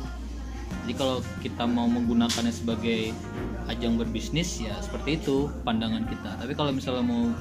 [0.84, 3.16] Jadi kalau kita mau menggunakannya sebagai
[3.72, 6.36] ajang berbisnis ya seperti itu pandangan kita.
[6.36, 7.32] Tapi kalau misalnya mau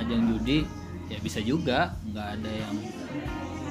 [0.00, 0.64] ajang judi
[1.12, 1.92] ya bisa juga.
[2.08, 2.74] Nggak ada yang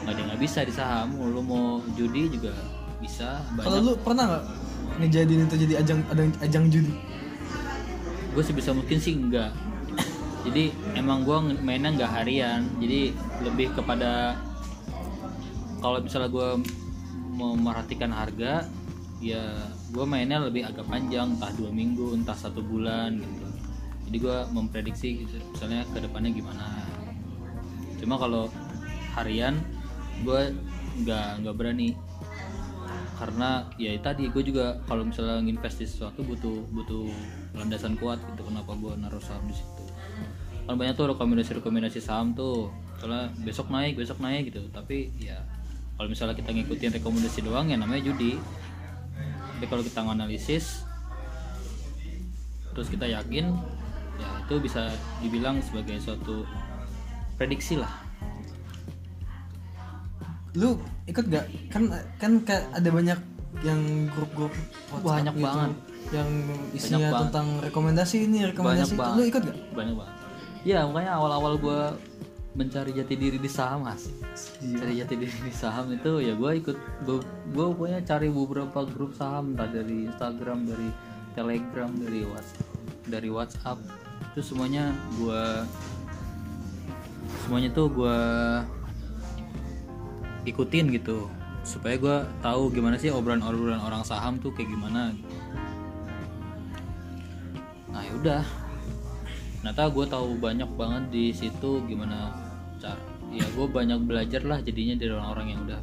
[0.05, 1.17] nggak ada yang bisa di saham.
[1.17, 2.53] Lu mau judi juga
[3.01, 4.45] bisa kalau lu pernah nggak
[4.99, 6.93] ngejadiin itu jadi ajang ajang, ajang judi
[8.31, 9.51] gue sebisa mungkin sih enggak.
[10.47, 12.65] Jadi emang gue mainnya nggak harian.
[12.79, 14.39] Jadi lebih kepada
[15.83, 16.49] kalau misalnya gue
[17.35, 18.65] memerhatikan harga
[19.21, 23.47] ya gue mainnya lebih agak panjang entah dua minggu entah satu bulan gitu.
[24.11, 26.67] Jadi gue memprediksi gitu, misalnya ke depannya gimana.
[27.95, 28.51] Cuma kalau
[29.15, 29.59] harian
[30.23, 30.51] gue
[31.03, 31.95] nggak nggak berani
[33.21, 37.05] karena ya tadi gue juga kalau misalnya nginvest di sesuatu butuh butuh
[37.53, 39.85] landasan kuat gitu kenapa gue naruh saham di situ.
[40.65, 44.65] Kan banyak tuh rekomendasi rekomendasi saham tuh soalnya besok naik besok naik gitu.
[44.73, 45.37] Tapi ya
[46.01, 48.41] kalau misalnya kita ngikutin rekomendasi doang ya namanya judi.
[49.53, 50.89] Tapi kalau kita nganalisis
[52.73, 53.53] terus kita yakin
[54.17, 54.89] ya itu bisa
[55.21, 56.41] dibilang sebagai suatu
[57.37, 58.10] prediksi lah
[60.53, 61.87] lu ikut gak kan
[62.17, 63.19] kan kayak ada banyak
[63.61, 63.79] yang
[64.11, 64.51] grup-grup
[64.99, 65.71] Banyak gitu, banget.
[66.11, 66.29] yang
[66.71, 67.21] isinya banget.
[67.29, 68.99] tentang rekomendasi ini rekomendasi itu.
[68.99, 69.15] Banget.
[69.15, 70.15] lu ikut gak banyak banget.
[70.61, 71.81] Ya makanya awal-awal gue
[72.51, 74.11] mencari jati diri di saham asik
[74.59, 74.75] Iya.
[74.77, 77.17] cari jati diri di saham itu ya gue ikut gue
[77.55, 80.89] gue pokoknya cari beberapa grup saham entah dari Instagram dari
[81.31, 82.67] Telegram dari WhatsApp
[83.07, 83.77] dari WhatsApp.
[84.31, 85.43] Itu semuanya gue
[87.45, 88.17] semuanya tuh gue
[90.47, 91.29] ikutin gitu.
[91.61, 95.13] Supaya gue tahu gimana sih obrolan-obrolan orang saham tuh kayak gimana.
[97.91, 98.43] Nah yaudah
[99.61, 102.33] ternyata gue tahu banyak banget di situ gimana
[102.81, 102.97] cara
[103.29, 105.81] ya gue banyak belajar lah jadinya dari orang-orang yang udah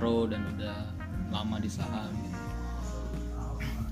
[0.00, 0.88] pro dan udah
[1.28, 2.40] lama di saham gitu.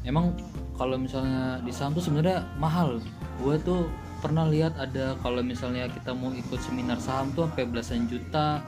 [0.09, 0.33] emang
[0.81, 3.03] kalau misalnya di saham tuh sebenarnya mahal.
[3.43, 8.07] Gue tuh pernah lihat ada kalau misalnya kita mau ikut seminar saham tuh sampai belasan
[8.07, 8.63] juta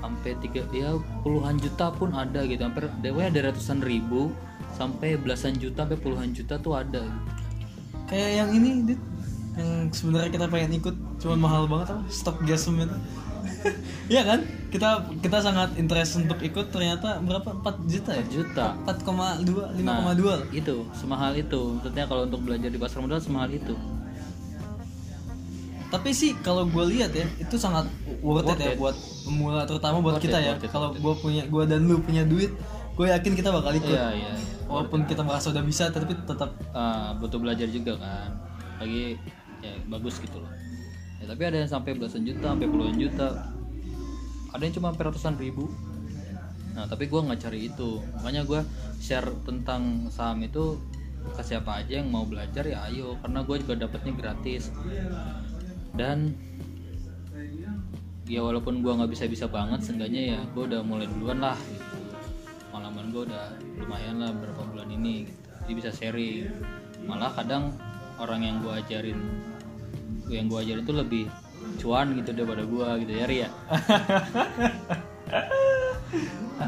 [0.00, 2.60] sampai tiga ya puluhan juta pun ada gitu.
[2.64, 4.32] Hampir dewa ada ratusan ribu
[4.74, 7.04] sampai belasan juta sampai puluhan juta tuh ada.
[8.08, 9.00] Kayak yang ini Dit,
[9.54, 12.02] yang sebenarnya kita pengen ikut cuman mahal banget apa?
[12.08, 12.98] Stop gasm itu.
[14.10, 14.40] Iya kan?
[14.74, 17.54] Kita kita sangat interest untuk ikut ternyata berapa?
[17.62, 18.24] 4 juta ya?
[18.26, 18.66] 4 juta.
[18.82, 20.10] 4,2 5,2 Nah,
[20.50, 21.78] itu semahal itu.
[21.78, 23.76] Maksudnya kalau untuk belajar di pasar modal semahal itu
[25.90, 27.90] tapi sih kalau gue lihat ya itu sangat
[28.22, 28.78] worth, Worth it ya it.
[28.78, 28.94] buat
[29.26, 30.70] pemula terutama buat Worth kita it, ya.
[30.70, 32.54] kalau gue punya gue dan lu punya duit
[32.94, 33.96] gue yakin kita bakal ikut.
[33.96, 34.32] Iya iya
[34.70, 38.30] walaupun kita merasa udah bisa tapi tetap Ah, butuh belajar juga kan.
[38.78, 39.18] Lagi
[39.64, 40.52] ya bagus gitu loh.
[41.20, 43.50] Ya, tapi ada yang sampai belasan juta sampai puluhan juta.
[44.54, 45.66] Ada yang cuma sampai ratusan ribu.
[46.76, 47.98] Nah tapi gue nggak cari itu.
[48.20, 48.60] Makanya gue
[49.02, 50.76] share tentang saham itu
[51.34, 53.16] ke siapa aja yang mau belajar ya ayo.
[53.24, 54.70] Karena gue juga dapetnya gratis
[55.94, 56.34] dan
[58.30, 61.98] ya walaupun gue nggak bisa bisa banget seenggaknya ya gue udah mulai duluan lah gitu.
[62.70, 63.46] Pengalaman gue udah
[63.82, 65.40] lumayan lah berapa bulan ini gitu.
[65.66, 66.46] jadi bisa sharing.
[67.10, 67.74] Malah kadang
[68.22, 69.18] orang yang gue ajarin
[70.30, 71.24] yang gue ajarin itu lebih
[71.82, 73.12] cuan gitu daripada gue gitu.
[73.18, 73.50] Ya Ria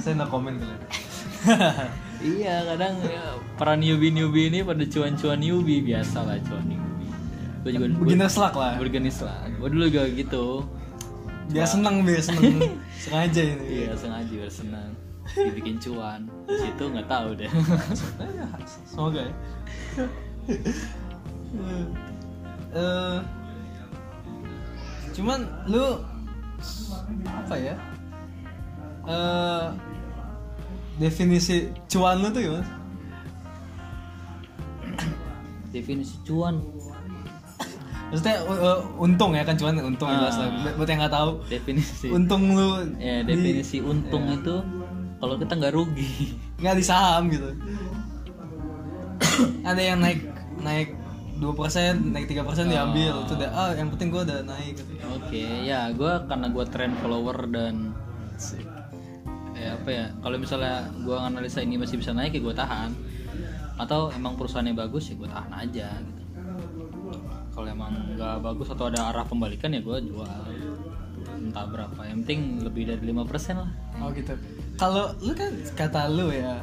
[0.02, 0.82] saya no comment kalian
[2.38, 5.82] iya kadang ya, para newbie newbie ini pada cuan-cuan newbie.
[5.82, 6.91] Biasa lah cuan newbie
[7.62, 8.77] gue juga beginner's luck lah.
[8.79, 10.46] Bergenis lah gue dulu juga gitu.
[11.51, 12.79] Biar seneng biar seneng.
[13.03, 13.64] Sengaja ini.
[13.87, 14.90] Iya sengaja biar senang
[15.37, 16.29] dibikin cuan.
[16.46, 17.48] Di situ nggak tahu deh.
[17.48, 18.46] Ya,
[18.90, 19.35] semoga ya.
[22.72, 23.20] Eh,
[25.12, 26.01] cuman lu
[27.29, 27.77] apa ya?
[29.05, 29.66] Eh
[30.96, 32.68] definisi cuan lu tuh gimana?
[35.68, 36.64] Definisi cuan
[38.12, 40.20] maksudnya u- u- untung ya kan cuan untung Ah.
[40.20, 40.48] jelas lah.
[40.77, 42.07] Buat yang nggak tahu definisi.
[42.12, 42.68] untung lu
[43.01, 44.61] ya di- definisi untung itu
[45.16, 46.37] kalau kita nggak rugi.
[46.61, 47.48] Nggak di saham gitu.
[49.64, 50.20] Ada yang naik
[50.61, 50.88] naik
[51.38, 53.25] dua persen naik tiga persen diambil.
[53.25, 54.77] Itu udah ah yang penting gua udah naik.
[54.77, 54.92] Gitu.
[55.03, 57.92] oke ya gue karena gue trend follower dan
[59.53, 62.90] ya apa ya kalau misalnya gue analisa ini masih bisa naik ya gue tahan.
[63.75, 66.21] Atau emang perusahaannya bagus ya gue tahan aja gitu
[67.52, 70.28] kalau emang nggak bagus atau ada arah pembalikan ya gue jual
[71.32, 74.34] entah berapa yang penting lebih dari 5% lah Oh gitu.
[74.74, 76.58] Kalau lu kan kata lu ya,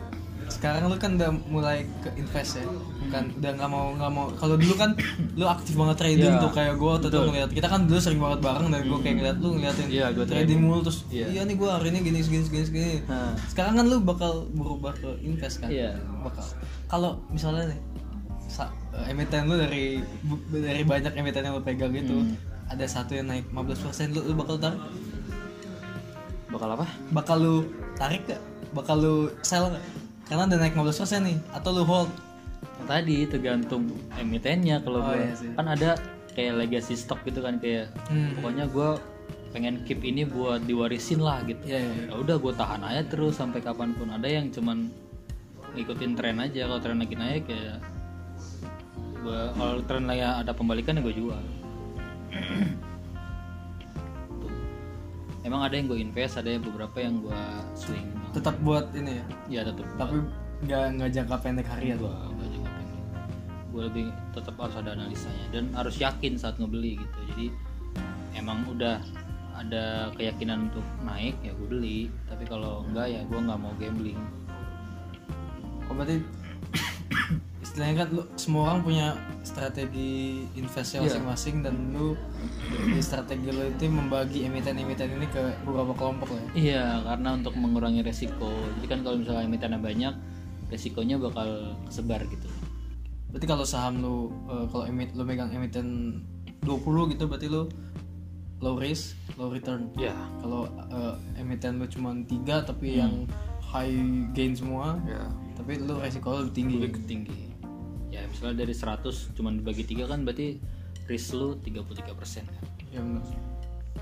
[0.50, 2.66] sekarang lu kan udah mulai ke invest ya,
[3.08, 4.26] kan udah nggak mau nggak mau.
[4.34, 4.92] Kalau dulu kan
[5.40, 6.42] lu aktif banget trading Iya.
[6.42, 7.32] tuh kayak gue Betul.
[7.32, 10.26] ngeliat kita kan dulu sering banget bareng dan gue kayak ngeliat lu ngeliatin Iya, gua
[10.26, 11.26] trading mulu terus Iya.
[11.30, 12.94] iya nih gue hari ini gini segini segini segini.
[13.08, 13.32] Nah.
[13.48, 15.70] Sekarang kan lu bakal berubah ke invest kan?
[15.72, 15.96] Iya.
[16.26, 16.44] Bakal.
[16.90, 17.80] Kalau misalnya nih
[19.06, 20.02] emiten lu dari
[20.50, 22.36] dari banyak emiten yang lu pegang itu Hmm.
[22.68, 24.82] ada satu yang naik 15% lu, lu bakal tarik
[26.50, 27.56] bakal apa bakal lu
[27.96, 28.42] tarik gak?
[28.70, 29.82] Bakal lu sell gak?
[30.26, 32.10] Karena udah naik 15% nih Atau lu hold?
[32.82, 33.86] tadi tergantung
[34.16, 35.54] emitennya kalau Oh, gue iya sih.
[35.54, 35.94] kan ada
[36.32, 38.34] kayak legacy stock gitu kan kayak Hmm.
[38.36, 38.90] pokoknya gue
[39.50, 42.06] pengen keep ini buat diwarisin lah gitu Iya, iya, iya.
[42.08, 44.90] ya udah gue tahan aja terus sampai kapan pun ada yang cuman
[45.72, 47.78] ngikutin tren aja kalau tren lagi naik ya
[49.20, 51.44] gue kalau tren lagi ada pembalikan ya gue jual.
[54.40, 54.54] Tuh.
[55.44, 57.42] emang ada yang gue invest ada yang beberapa yang gue
[57.76, 58.08] swing.
[58.32, 59.26] Tetap buat ini ya?
[59.50, 60.24] Ya tetap tapi
[60.60, 63.00] nggak nggak jangka pendek harian gue gue juga pengen
[63.70, 65.46] gue lebih tetap harus ada analisanya.
[65.52, 67.20] Dan harus yakin saat ngebeli gitu.
[67.36, 67.46] Jadi
[68.38, 69.04] emang udah
[69.60, 72.00] ada keyakinan untuk naik ya gue beli.
[72.32, 74.20] Tapi kalau enggak ya gue nggak mau gambling.
[75.90, 76.22] Oh, berarti
[77.70, 79.08] istilahnya kan lu semua orang punya
[79.46, 81.06] strategi investasi Iya.
[81.06, 82.18] masing-masing dan lu
[82.90, 86.42] di strategi lu itu membagi emiten-emiten ini ke beberapa kelompok ya.
[86.58, 88.50] iya karena untuk mengurangi resiko
[88.82, 90.14] jadi kan kalau misalnya emitennya banyak
[90.68, 91.50] resikonya bakal
[91.86, 92.50] kesebar gitu
[93.30, 94.16] Berarti kalau saham lu
[94.50, 96.18] eh, kalau emit lu megang emiten
[96.66, 97.70] 20 gitu berarti lu
[98.60, 99.94] low risk, low return.
[99.96, 103.30] ya Kalau eh, emiten lu cuma tiga tapi yang
[103.62, 103.94] high
[104.34, 106.78] gain semua, ya tapi lu resiko lu lebih tinggi.
[106.82, 107.40] lebih tinggi
[108.20, 110.60] ya misalnya dari 100 cuman dibagi tiga kan berarti
[111.08, 113.22] risk lu 33% kan Ya benar.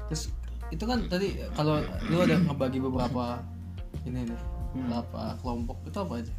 [0.08, 0.32] Terus
[0.71, 3.43] itu kan tadi kalau lu ada ngebagi beberapa
[4.08, 4.39] ini nih,
[4.71, 6.34] beberapa kelompok itu apa aja?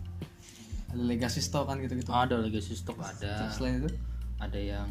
[0.89, 2.09] Ada legacy stock kan gitu-gitu.
[2.09, 3.93] ada legacy stock ada Selain itu,
[4.41, 4.89] ada yang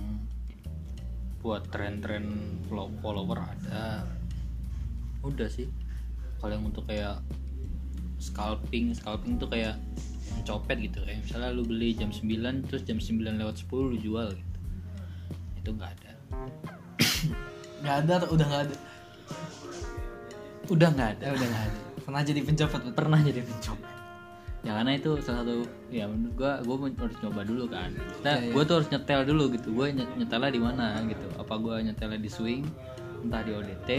[1.41, 2.25] buat tren-tren
[2.69, 4.05] follow- follower ada
[5.25, 5.67] udah sih
[6.39, 7.19] kalau yang untuk kayak
[8.17, 9.75] scalping scalping tuh kayak
[10.33, 12.27] mencopet gitu kayak misalnya lu beli jam 9
[12.65, 14.57] terus jam 9 lewat 10 lu jual gitu
[15.57, 16.11] itu nggak ada
[17.81, 18.75] nggak ada atau udah nggak ada?
[20.67, 21.79] udah nggak ada Ya udah nggak ada.
[21.99, 22.81] Pernah jadi pencopet.
[22.93, 23.91] pernah jadi pencopet
[24.59, 28.39] ya karena itu salah satu ya menurut gua gua harus coba dulu kan kita Iya,
[28.41, 28.51] iya.
[28.51, 32.17] gua tuh harus nyetel dulu gitu gua nye- nyetelnya di mana gitu apa gua nyetelnya
[32.17, 32.63] di swing
[33.21, 33.89] entah di ODT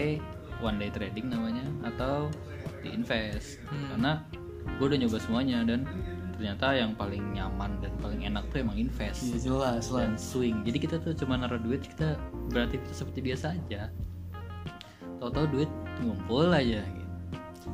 [0.59, 2.29] one day trading namanya atau
[2.81, 3.87] di invest Hmm.
[3.89, 4.11] karena
[4.77, 5.79] gua udah nyoba semuanya dan
[6.39, 9.27] ternyata yang paling nyaman dan paling enak tuh emang invest.
[9.27, 10.07] Iya jelas lah.
[10.07, 10.63] dan swing.
[10.63, 12.15] Jadi kita tuh cuma naruh duit kita
[12.47, 13.91] beraktivitas seperti biasa aja.
[15.19, 17.15] Tahu-tahu duit ngumpul aja gitu.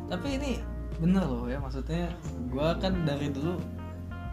[0.09, 0.51] Tapi ini
[0.97, 2.09] bener loh ya maksudnya
[2.49, 3.61] gua kan dari dulu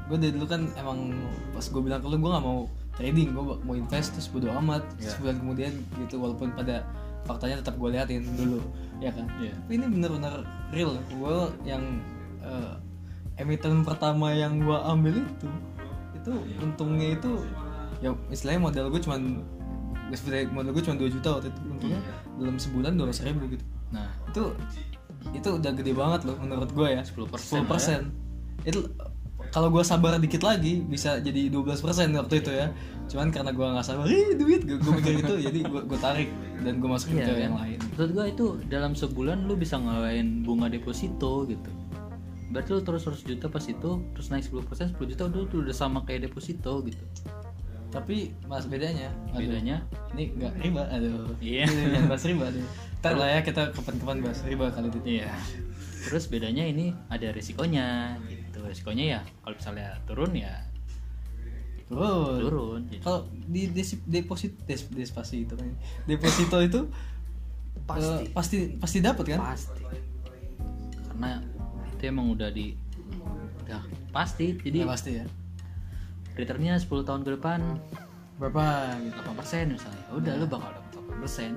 [0.08, 1.12] gue dari dulu kan emang
[1.52, 2.66] pas gue bilang ke lu gue nggak mau
[2.96, 4.80] trading gue mau invest terus bodo amat.
[4.96, 5.12] Iya.
[5.12, 6.88] sebulan kemudian gitu walaupun pada
[7.28, 8.64] faktanya tetap gue liatin dulu
[8.96, 9.28] ya kan?
[9.44, 9.52] Iya.
[9.60, 10.40] tapi ini bener-bener
[10.72, 10.96] real.
[11.12, 11.84] Gue yang
[12.40, 12.80] eh,
[13.40, 15.48] emiten pertama yang gue ambil itu
[16.16, 17.42] itu untungnya itu
[18.02, 19.42] ya istilahnya modal gue cuman
[20.52, 21.60] modal gue cuma 2 juta waktu itu.
[21.72, 22.00] Untungnya
[22.36, 23.64] dalam sebulan dua ribu gitu.
[23.96, 24.44] Nah itu
[25.32, 27.00] itu udah gede banget loh menurut gue ya.
[27.00, 28.80] 10% 10% itu
[29.52, 32.68] kalau gue sabar dikit lagi bisa jadi 12% waktu itu ya.
[33.08, 34.68] Cuman karena gue nggak sabar ih duit.
[34.68, 36.28] Gue, gue mikir gitu jadi gue gue tarik
[36.60, 37.78] dan gue masukin Iya ke yang lain.
[37.96, 41.70] Menurut gua itu dalam sebulan lu bisa ngalahin bunga deposito gitu.
[42.52, 45.72] Berarti lu terus 100 juta pas itu terus naik 10% 10 juta udah tuh udah
[45.72, 47.00] sama kayak deposito gitu.
[47.88, 51.68] tapi mas bedanya aduh, Bedanya ini nggak riba aduh Iya.
[51.68, 52.64] jangan bahas riba aduh
[53.04, 55.28] ntar lah ya kita kapan-kapan bahas riba kali itu iya.
[56.02, 58.64] Terus bedanya ini ada risikonya gitu.
[58.64, 60.64] Risikonya ya kalau misalnya turun ya
[61.84, 62.80] turun turun.
[62.88, 63.02] Gitu.
[63.04, 63.68] kalau di
[64.08, 65.68] deposit des, despasi itu kan
[66.04, 66.80] deposito itu
[67.82, 68.08] Pasti.
[68.08, 69.82] eh, pasti pasti dapat kan Pasti.
[71.04, 71.44] Karena
[72.02, 72.74] itu emang udah di
[73.62, 74.58] udah pasti.
[74.58, 75.26] Jadi Ya, pasti ya?
[76.34, 77.78] returnnya 10 tahun ke depan
[78.42, 79.18] berapa gitu?
[79.22, 80.02] 8% misalnya.
[80.10, 80.90] Ya udah lu bakal dapat
[81.22, 81.54] 8%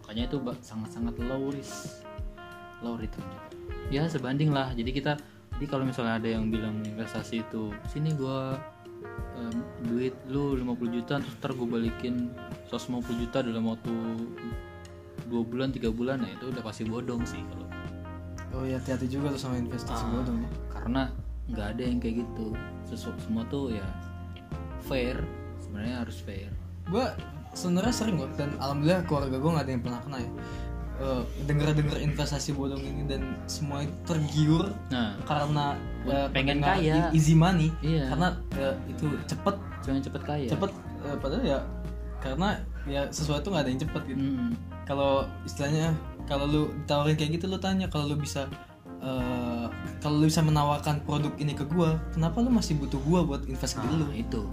[0.00, 2.00] makanya itu sangat-sangat low risk
[2.80, 3.28] low return.
[3.92, 4.72] Juga ya sebanding lah.
[4.72, 5.20] Jadi kita
[5.60, 8.56] jadi kalau misalnya ada yang bilang investasi itu sini gua
[9.36, 12.32] em, duit lu 50 juta terus ntar gue balikin
[12.72, 13.92] 150 juta dalam waktu
[15.28, 17.67] dua bulan tiga bulan ya itu udah pasti bodong sih kalau
[18.50, 20.10] Oh ya hati-hati juga tuh sama investasi Ah.
[20.10, 20.50] bodong ya.
[20.70, 21.02] karena
[21.46, 22.46] nggak ada yang kayak gitu
[22.84, 23.84] sesuatu semua tuh ya
[24.80, 25.16] fair
[25.58, 26.50] sebenarnya harus fair
[26.84, 27.04] Gue
[27.52, 30.30] sebenarnya sering kok dan alhamdulillah keluarga gue nggak ada yang pernah kena ya.
[30.98, 37.06] Eh, dengar-dengar investasi bodong ini dan semua itu tergiur nah karena eh, pengen kaya.
[37.12, 38.10] easy money Iya.
[38.10, 41.60] karena eh, itu cepet jangan cepet kaya cepet eh, padahal ya
[42.18, 42.48] karena
[42.84, 44.50] ya sesuatu nggak ada yang cepet gitu Mm.
[44.84, 45.12] kalau
[45.44, 45.94] istilahnya
[46.28, 48.44] kalau lu ditawarin kayak gitu lu tanya kalau lu bisa
[49.00, 49.66] eh,
[49.98, 53.80] kalau lu bisa menawarkan produk ini ke gua kenapa lu masih butuh gua buat invest
[53.80, 54.06] ke lu?
[54.06, 54.44] Nah, itu.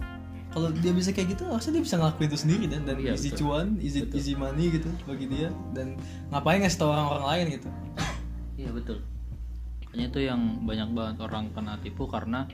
[0.55, 3.35] Kalau dia bisa kayak gitu harusnya dia bisa ngelakuin itu sendiri dan dan Iya, easy
[3.35, 3.39] betul.
[3.43, 5.99] cuan easy easy money gitu bagi dia dan
[6.31, 7.67] ngapain ngasih tau orang-orang lain gitu?
[8.55, 9.03] Iya betul.
[9.83, 12.47] Makanya itu yang banyak banget orang kena tipu karena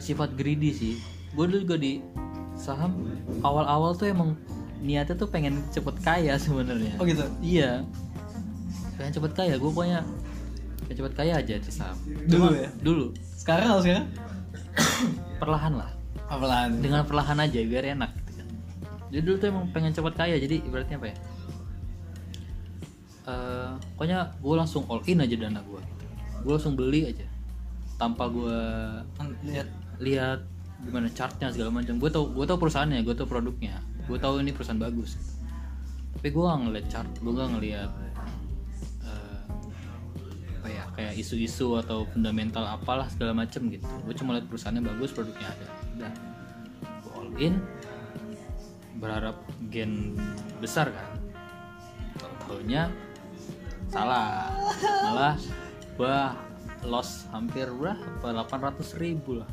[0.00, 0.94] sifat greedy sih.
[1.36, 2.00] Gue dulu juga di
[2.56, 3.04] saham
[3.44, 4.36] awal-awal tuh emang
[4.82, 6.98] niatnya tuh pengen cepet kaya sebenarnya.
[6.98, 7.22] Oh gitu?
[7.38, 7.86] Iya.
[8.98, 10.02] Pengen cepet kaya gue pokoknya
[10.84, 11.96] pengen cepet kaya aja di saham.
[12.02, 12.70] Dulu Cuma- ya?
[12.82, 13.06] dulu.
[13.38, 14.06] Sekarang sekarang?
[15.42, 15.90] Perlahan lah.
[16.26, 18.48] Apaan dengan perlahan aja biar enak gitu kan.
[19.12, 21.16] Jadi dulu tuh emang pengen cepet kaya jadi ibaratnya apa ya?
[23.22, 26.04] Eh, pokoknya gue langsung all in aja dana gue gitu.
[26.42, 27.26] gue langsung beli aja.
[28.00, 28.58] Tanpa gue
[29.46, 29.68] lihat.
[30.02, 30.40] lihat
[30.82, 32.00] gimana chartnya segala macam.
[32.00, 35.18] Gue tau gue tau perusahaannya gue tau produknya gue tau ini perusahaan bagus.
[36.12, 37.90] Tapi gue gak ngeliat chart gue gak ngeliat
[40.62, 43.82] apa ya kayak isu-isu atau fundamental apalah segala macam gitu.
[44.06, 45.66] Gue cuma lihat perusahaannya bagus produknya ada.
[45.98, 46.12] Udah.
[47.02, 47.54] Gua all in
[49.02, 49.42] berharap
[49.74, 50.14] gain
[50.62, 51.08] besar kan.
[52.14, 52.86] Tau taunya
[53.90, 54.54] salah.
[54.78, 55.34] Malah
[55.98, 56.38] gua
[56.86, 58.22] loss hampir berapa?
[58.22, 59.50] 800 ribu lah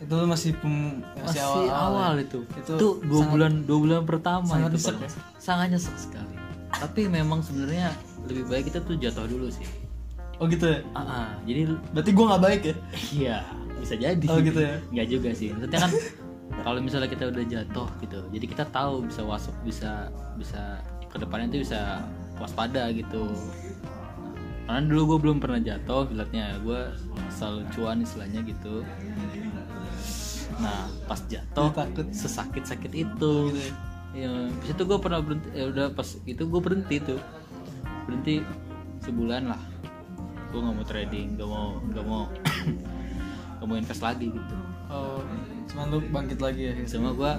[0.00, 2.24] itu masih pem, masih, masih awal, awal, ya.
[2.24, 2.40] itu.
[2.56, 5.10] Itu itu dua sangat- bulan dua bulan pertama sangat itu nyesek ya?
[5.36, 6.34] sangat nyesek sekali.
[6.70, 7.92] Tapi memang sebenarnya
[8.24, 9.68] lebih baik kita tuh jatuh dulu sih.
[10.40, 10.80] Oh gitu ya?
[10.96, 11.28] Ah ah.
[11.44, 12.74] jadi berarti gue nggak baik ya?
[13.12, 13.38] Iya
[13.76, 14.26] bisa jadi.
[14.32, 14.80] Oh, gitu ya?
[14.88, 15.52] nggak juga sih.
[15.52, 15.92] Maksudnya kan
[16.64, 20.08] kalau misalnya kita udah jatuh gitu jadi kita tahu bisa wasp bisa
[20.40, 20.80] bisa
[21.12, 22.00] ke depannya tuh bisa
[22.40, 23.28] waspada gitu.
[24.64, 26.80] Karena dulu gue belum pernah jatuh liatnya gue
[27.28, 28.80] selalu cuan istilahnya gitu
[30.60, 32.06] nah pas jatuh takut.
[32.12, 33.34] sesakit sakit itu.
[33.52, 33.72] Gitu ya?
[34.10, 37.20] ya habis itu gue pernah berhenti ya udah pas itu gue berhenti tuh.
[38.06, 38.44] Berhenti
[39.02, 39.62] sebulan lah.
[40.52, 42.22] Gue nggak mau trading nggak mau nggak mau
[43.58, 44.56] nggak mau invest lagi gitu.
[44.90, 45.22] Oh
[45.70, 46.74] cuman lu bangkit lagi ya?
[46.86, 47.32] Cuma gue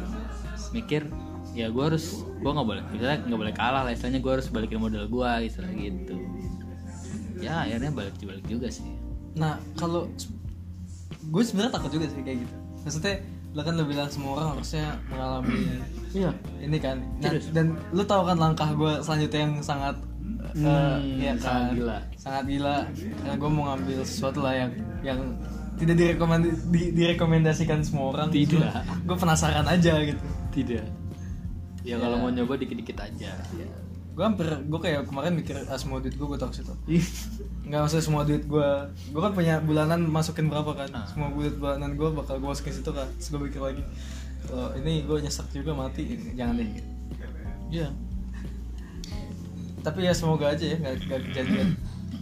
[0.71, 1.05] mikir
[1.51, 4.79] ya gue harus gue nggak boleh misalnya nggak boleh kalah lah istilahnya gue harus balikin
[4.79, 6.15] modal gue istilah gitu.
[7.41, 8.87] Ya akhirnya balik balik juga sih.
[9.35, 10.07] Nah kalau
[11.21, 13.15] gue sebenarnya takut juga sih kayak gitu maksudnya
[13.51, 15.59] lo kan lo bilang semua orang harusnya mengalami
[16.15, 16.31] iya.
[16.63, 16.97] ini kan.
[17.19, 17.51] Nah, Serius?
[17.51, 19.95] dan lu tahu kan langkah gue selanjutnya yang sangat
[20.51, 21.97] Hmm, eh, ya sangat kan gila.
[22.19, 22.77] sangat gila.
[22.91, 25.19] Karena gue mau ngambil sesuatu lah yang yang
[25.79, 28.27] tidak direkomend di- direkomendasikan semua orang.
[28.31, 28.71] Tidak.
[29.07, 30.23] gue penasaran aja gitu.
[30.51, 30.85] Tidak.
[31.87, 33.31] Ya kalau mau nyoba dikit dikit aja
[34.11, 36.75] gue hampir gue kayak kemarin mikir ah, semua duit gue gue taruh situ.
[37.63, 38.69] Nggak maksudnya semua duit gue
[39.07, 40.89] gue kan punya bulanan masukin berapa kan.
[40.91, 41.07] Ah.
[41.07, 43.07] semua duit bulanan gue bakal gue masukin situ kan.
[43.15, 43.83] Terus gue mikir lagi
[44.51, 46.67] kalau ini gue nyesek juga mati jangan deh.
[47.71, 47.87] Iya.
[49.81, 51.67] Tapi ya semoga aja ya nggak nggak kejadian.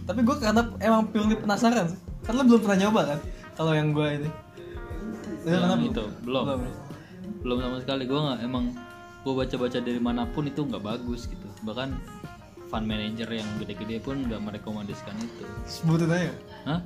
[0.06, 2.00] Tapi gue karena emang purely penasaran sih.
[2.22, 3.18] Karena belum pernah nyoba kan
[3.58, 4.30] kalau yang gue ini.
[5.42, 6.44] Lu Yang pernah itu, belum.
[7.42, 7.56] belum.
[7.58, 8.02] Sama sekali.
[8.06, 8.64] Gue nggak emang
[9.20, 11.96] gue baca baca dari mana pun itu nggak bagus gitu bahkan
[12.66, 15.44] fund manager yang gede-gede pun nggak merekomendasikan itu.
[15.66, 16.32] Sebutin aja.
[16.66, 16.80] Hah?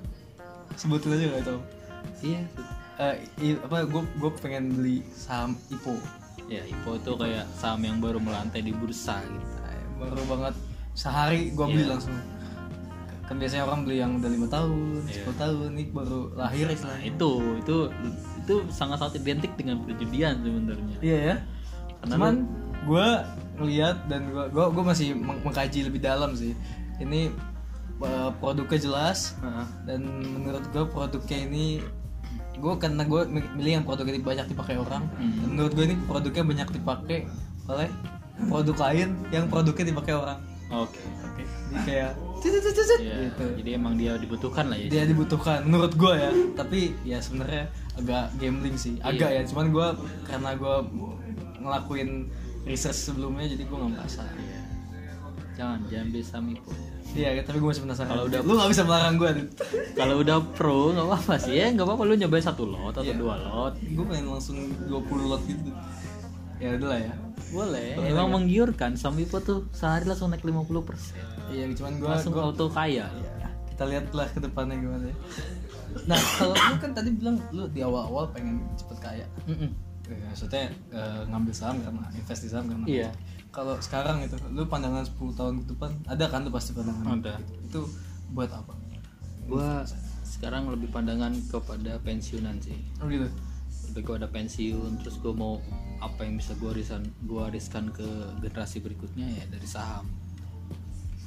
[0.75, 1.61] sebutin aja nggak tahu.
[2.25, 2.43] Iya.
[3.37, 5.95] I- apa gue gue pengen beli saham IPO.
[6.47, 9.47] Ya IPO itu kayak saham yang baru melantai di bursa gitu.
[10.01, 10.55] Baru banget.
[10.95, 11.91] Sehari gue beli Iya.
[11.95, 12.15] langsung.
[13.25, 15.25] Kan biasanya orang beli yang udah lima tahun Iya.
[15.27, 17.05] 10 tahun nih baru lahir nah istilahnya.
[17.09, 17.77] itu itu
[18.45, 20.97] itu sangat sangat identik dengan perjudian sebenarnya.
[21.01, 21.37] Iya ya.
[22.01, 22.35] Karena cuman
[22.85, 23.09] gue
[23.55, 26.53] ngeliat dan gue gua, gua masih meng- mengkaji lebih dalam sih.
[26.97, 27.31] Ini
[27.97, 29.67] eh, produknya jelas Heeh.
[29.85, 30.01] dan
[30.35, 31.79] menurut gue produknya ini
[32.55, 35.31] gue karena gue milih yang produknya banyak dipakai orang Hmm.
[35.37, 37.19] dan menurut gue ini produknya banyak dipakai
[37.65, 37.89] oleh
[38.47, 40.39] produk lain yang produknya dipakai orang.
[40.67, 41.43] Oke oke.
[41.45, 43.47] Jadi kayak cut, cut, cut, cut, Iya, gitu.
[43.59, 44.87] jadi emang dia dibutuhkan lah ya.
[44.89, 46.31] Dia dibutuhkan menurut gue ya.
[46.53, 47.65] Tapi ya sebenarnya
[47.95, 48.99] agak gambling sih.
[49.01, 49.87] Agak ya cuman gue
[50.25, 50.75] karena gue
[51.59, 52.11] ngelakuin
[52.65, 54.25] research sebelumnya jadi gue nggak merasa.
[54.33, 54.61] Iya.
[55.55, 56.71] jangan jangan beli saham IPO
[57.15, 58.11] iya tapi gue masih penasaran.
[58.11, 59.31] Kalau udah- lu nggak bisa melarang gue
[59.95, 61.55] kalau udah pro nggak apa-apa sih.
[61.55, 63.15] Ya nggak apa-apa lu nyobain satu lot atau Iya.
[63.15, 63.75] dua lot.
[63.79, 65.71] Gue pengen langsung 20 lot gitu.
[66.57, 67.15] Ya udah lah ya.
[67.47, 67.89] Boleh.
[68.03, 70.75] Emang menggiurkan saham IPO tuh sehari langsung naik 50%
[71.53, 73.07] iya cuman gue langsung auto kaya.
[73.07, 75.17] Ya, kita lihat lah ke depannya gimana ya.
[76.05, 79.27] Nah kalau lu kan tadi bilang lu di awal-awal pengen cepet kaya.
[79.47, 79.71] Mm-mm.
[80.05, 83.09] Ya, maksudnya eh, ngambil saham karena invest di saham karena Iya.
[83.49, 87.25] kalau sekarang itu lu pandangan 10 tahun ke depan ada kan lu pasti pandangan?
[87.25, 87.35] Ada.
[87.65, 87.81] itu
[88.37, 88.77] buat apa?
[89.49, 89.81] Gua
[90.25, 92.77] sekarang lebih pandangan kepada pensiunan sih.
[93.01, 93.29] Oh gitu?
[93.93, 95.57] Lebih kepada pensiun terus gue mau
[96.03, 98.05] apa yang bisa gue wariskan gua wariskan ke
[98.45, 100.05] generasi berikutnya ya dari saham.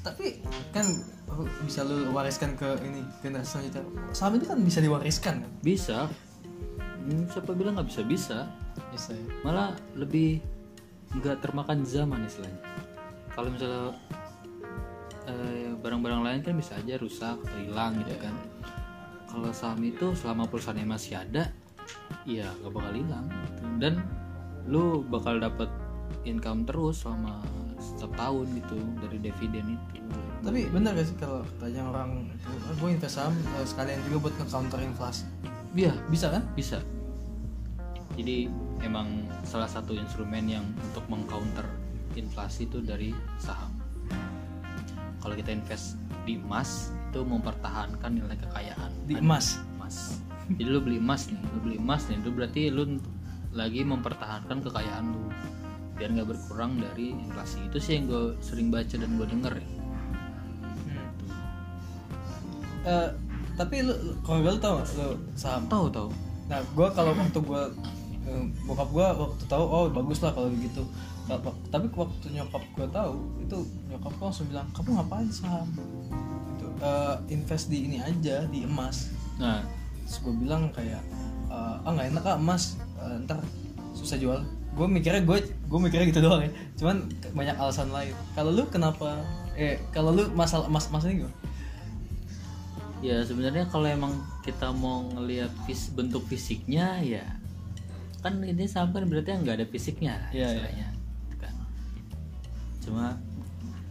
[0.06, 0.40] Tapi
[0.70, 0.86] kan
[1.34, 3.84] oh, bisa lu wariskan ke ini generasi selanjutnya.
[4.14, 5.52] Saham itu kan bisa diwariskan kan?
[5.66, 5.98] Bisa.
[7.08, 8.02] Hmm, siapa bilang nggak bisa?
[8.06, 8.40] Bisa
[8.94, 9.00] ya
[9.46, 10.42] malah lebih
[11.16, 12.62] nggak termakan zaman istilahnya.
[13.32, 13.94] Kalau misalnya
[15.30, 18.36] eh, barang-barang lain kan bisa aja rusak atau hilang gitu kan.
[19.28, 21.52] Kalau saham itu selama perusahaannya masih ada
[22.28, 23.64] ya nggak bakal hilang gitu.
[23.80, 23.94] dan
[24.68, 25.72] lu bakal dapat
[26.28, 27.40] income terus selama
[27.80, 30.20] setiap tahun gitu dari dividen itu.
[30.44, 32.28] Tapi benar gak sih kalau tanya orang
[32.78, 35.26] gue invest saham eh, sekalian juga buat nge-counter inflasi?
[35.78, 35.94] Iya.
[36.10, 36.44] Bisa kan?
[36.58, 36.82] Bisa
[38.18, 38.50] jadi
[38.82, 41.64] emang salah satu instrumen yang untuk mengcounter
[42.18, 43.78] inflasi itu dari saham.
[45.22, 48.92] Kalau kita invest di emas itu mempertahankan nilai kekayaan.
[49.06, 49.62] Di emas?
[49.78, 50.18] Emas.
[50.50, 52.98] Jadi lu beli emas nih lu beli emas nih itu berarti lu
[53.54, 55.30] lagi mempertahankan kekayaan lu.
[55.98, 57.70] Biar nggak berkurang dari inflasi.
[57.70, 59.54] Itu sih yang gue sering baca dan gue denger.
[59.62, 59.78] Ya
[62.88, 63.10] Eh,
[63.60, 63.94] tapi lu
[64.24, 65.70] kalau gue tau lu saham?
[65.70, 66.10] Tahu tahu
[66.48, 67.64] nah gue kalau waktu gue
[68.68, 70.84] bokap gue waktu tahu oh bagus lah kalau gitu
[71.68, 73.14] tapi waktu nyokap gue tahu
[73.44, 73.58] itu
[73.92, 75.68] nyokap gue langsung bilang kamu ngapain saham
[76.56, 79.12] gitu, "Eh, invest di ini aja di emas.
[79.36, 79.60] Nah.
[80.08, 81.04] Terus gue bilang kayak
[81.52, 82.80] "Eh, ah nggak enak ah emas.
[83.04, 83.44] Eh, ntar
[83.92, 84.40] susah jual.
[84.72, 86.52] Gue mikirnya gue gue mikirnya gitu doang ya.
[86.80, 88.16] Cuman banyak alasan lain.
[88.32, 89.20] Kalau lu kenapa?
[89.60, 91.36] Eh kalau lu masalah emas emas ini gimana?
[92.98, 95.54] ya sebenarnya kalau emang kita mau ngelihat
[95.94, 97.22] bentuk fisiknya ya
[98.22, 100.88] kan ini saham kan berarti nggak ada fisiknya Iya, istilahnya
[101.30, 101.54] gitu kan.
[102.82, 103.06] Cuma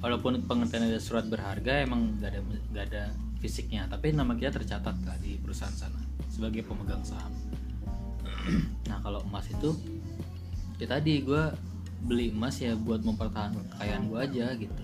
[0.02, 2.40] walaupun pengertian ada surat berharga emang nggak ada
[2.74, 3.02] nggak ada
[3.38, 3.86] fisiknya.
[3.86, 6.00] Tapi nama kita tercatat lah di perusahaan sana
[6.30, 7.32] sebagai pemegang saham.
[8.86, 9.74] Nah kalau emas itu
[10.78, 11.50] ya tadi gue
[12.06, 14.82] beli emas ya buat mempertahankan kekayaan gue aja gitu.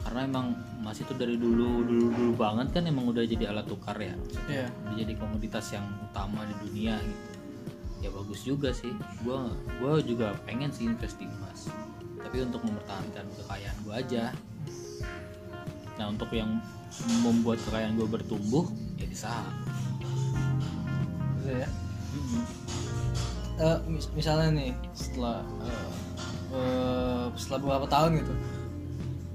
[0.00, 0.46] Karena emang
[0.80, 4.16] emas itu dari dulu dulu dulu banget kan emang udah jadi alat tukar ya.
[4.88, 7.29] Udah jadi komoditas yang utama di dunia gitu
[8.00, 8.92] ya bagus juga sih.
[9.24, 11.68] Gua gua juga pengen sih invest di emas.
[12.20, 14.32] Tapi untuk mempertahankan kekayaan gua aja.
[16.00, 16.60] Nah untuk yang
[17.22, 19.52] membuat kekayaan gua bertumbuh ya di saham.
[21.40, 21.68] Gitu ya?
[22.10, 22.42] Mm-mm.
[23.60, 25.92] Eh, mis- misalnya nih setelah eh,
[26.56, 28.34] eh, setelah beberapa tahun gitu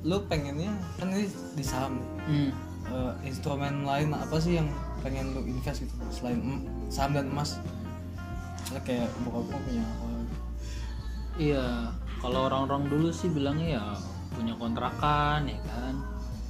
[0.06, 0.70] lu pengennya
[1.02, 1.26] kan ini
[1.58, 2.10] di saham nih.
[2.30, 2.52] Hmm.
[2.86, 4.70] Eh, instrumen lain apa sih yang
[5.02, 7.58] pengen lu invest gitu selain saham dan emas
[8.76, 10.06] Misalnya kayak bokap gua punya apa
[11.40, 11.66] Iya,
[12.20, 13.86] kalau orang-orang dulu sih bilangnya ya
[14.36, 15.96] punya kontrakan ya kan.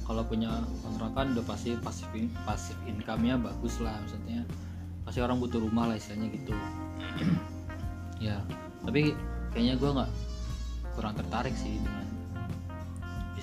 [0.02, 0.50] Kalau punya
[0.82, 2.10] kontrakan udah pasti pasif
[2.42, 4.42] pasif income-nya bagus lah maksudnya.
[5.06, 6.50] Pasti orang butuh rumah lah istilahnya gitu.
[8.26, 8.42] ya,
[8.82, 9.14] tapi
[9.54, 10.10] kayaknya gua nggak
[10.98, 12.05] kurang tertarik sih dengan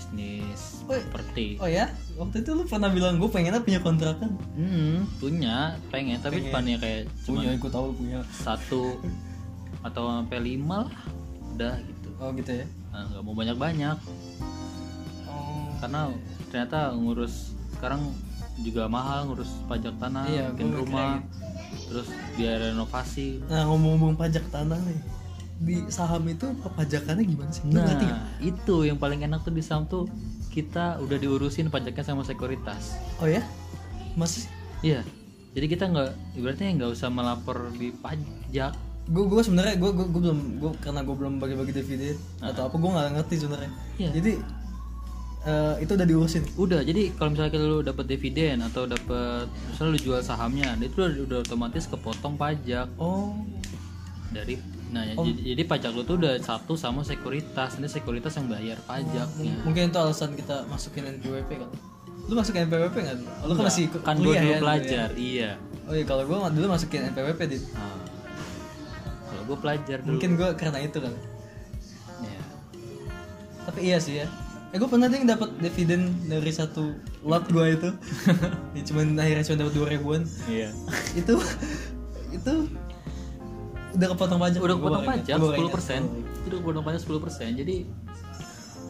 [0.05, 1.55] bisnis Oh, properti.
[1.57, 6.37] oh ya waktu itu lu pernah bilang gue pengennya punya kontrakan Hmm, punya, pengen, tapi
[6.37, 6.45] Pengen.
[6.45, 8.99] bukannya kayak cuma punya ikut tahu punya satu
[9.81, 10.95] atau sampai lima lah,
[11.53, 12.09] udah gitu.
[12.17, 13.97] oh gitu ya Nah, nggak mau banyak-banyak.
[15.25, 16.01] oh karena
[16.47, 17.35] ternyata ngurus
[17.73, 18.11] sekarang
[18.59, 21.41] juga mahal ngurus pajak tanah Iya, bikin rumah mikirnya
[21.83, 24.99] terus biaya renovasi nah ngomong-ngomong pajak tanah nih
[25.61, 27.63] di saham itu pajakannya gimana sih?
[27.69, 28.41] Lu nah nggak?
[28.41, 30.09] itu yang paling enak tuh di saham tuh
[30.53, 32.97] kita udah diurusin pajaknya sama sekuritas.
[33.17, 33.41] Oh ya?
[34.13, 34.45] Masih
[34.85, 35.01] iya.
[35.53, 38.73] Jadi kita nggak ibaratnya nggak usah melapor di pajak.
[39.09, 42.89] Gue gue sebenarnya gue gue belum gue karena gue belum bagi-bagi dividen atau apa gue
[42.89, 43.71] nggak ngerti sebenarnya.
[43.97, 44.09] Iya.
[44.13, 44.31] jadi
[45.45, 46.43] eh, itu udah diurusin?
[46.57, 51.21] Udah jadi kalau misalnya lu dapat dividen atau dapat misalnya lu jual sahamnya itu udah,
[51.29, 52.89] udah otomatis kepotong pajak.
[52.97, 53.37] Oh.
[54.33, 54.57] Dari
[54.93, 55.25] nah Oh.
[55.25, 57.81] jadi, jadi pajak lu tuh udah satu sama sekuritas.
[57.81, 61.71] Ini sekuritas yang bayar pajaknya M- mungkin itu alasan kita masukin NPWP kan
[62.23, 63.19] lu masukin NPWP dulu?
[63.43, 65.59] Oh, lu kan masih kan gue dulu ya, pelajar iya.
[65.59, 65.89] Dulu ya?
[65.89, 67.63] oh iya kalau gue dulu masukin NPWP dit.
[67.75, 67.99] Nah,
[69.27, 70.09] kalau gue pelajar dulu.
[70.15, 71.13] Mungkin gue karena itu kan
[72.23, 72.39] ya.
[73.67, 74.27] tapi iya sih ya.
[74.71, 77.89] Eh gue pernah deh dapat dividen dari satu lot gue itu.
[78.77, 80.21] Ya, cuman akhirnya cuma dapat dua ribuan.
[80.47, 80.69] Iya.
[81.13, 81.37] Itu
[82.37, 82.53] itu
[83.93, 84.59] udah kepotong pajak.
[84.59, 85.71] Udah Gua potong baru pajak 10 ingat.
[85.71, 86.01] persen.
[86.43, 87.49] Itu potong pajak 10 persen.
[87.53, 87.75] Jadi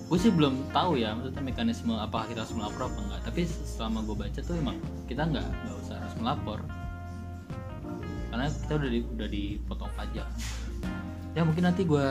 [0.03, 3.21] gue sih belum tahu ya maksudnya mekanisme apakah kita harus melapor apa enggak.
[3.23, 6.59] Tapi selama gue baca tuh emang kita nggak nggak usah harus melapor.
[8.27, 10.27] Karena kita udah di, udah dipotong pajak.
[11.33, 12.07] Ya mungkin nanti gue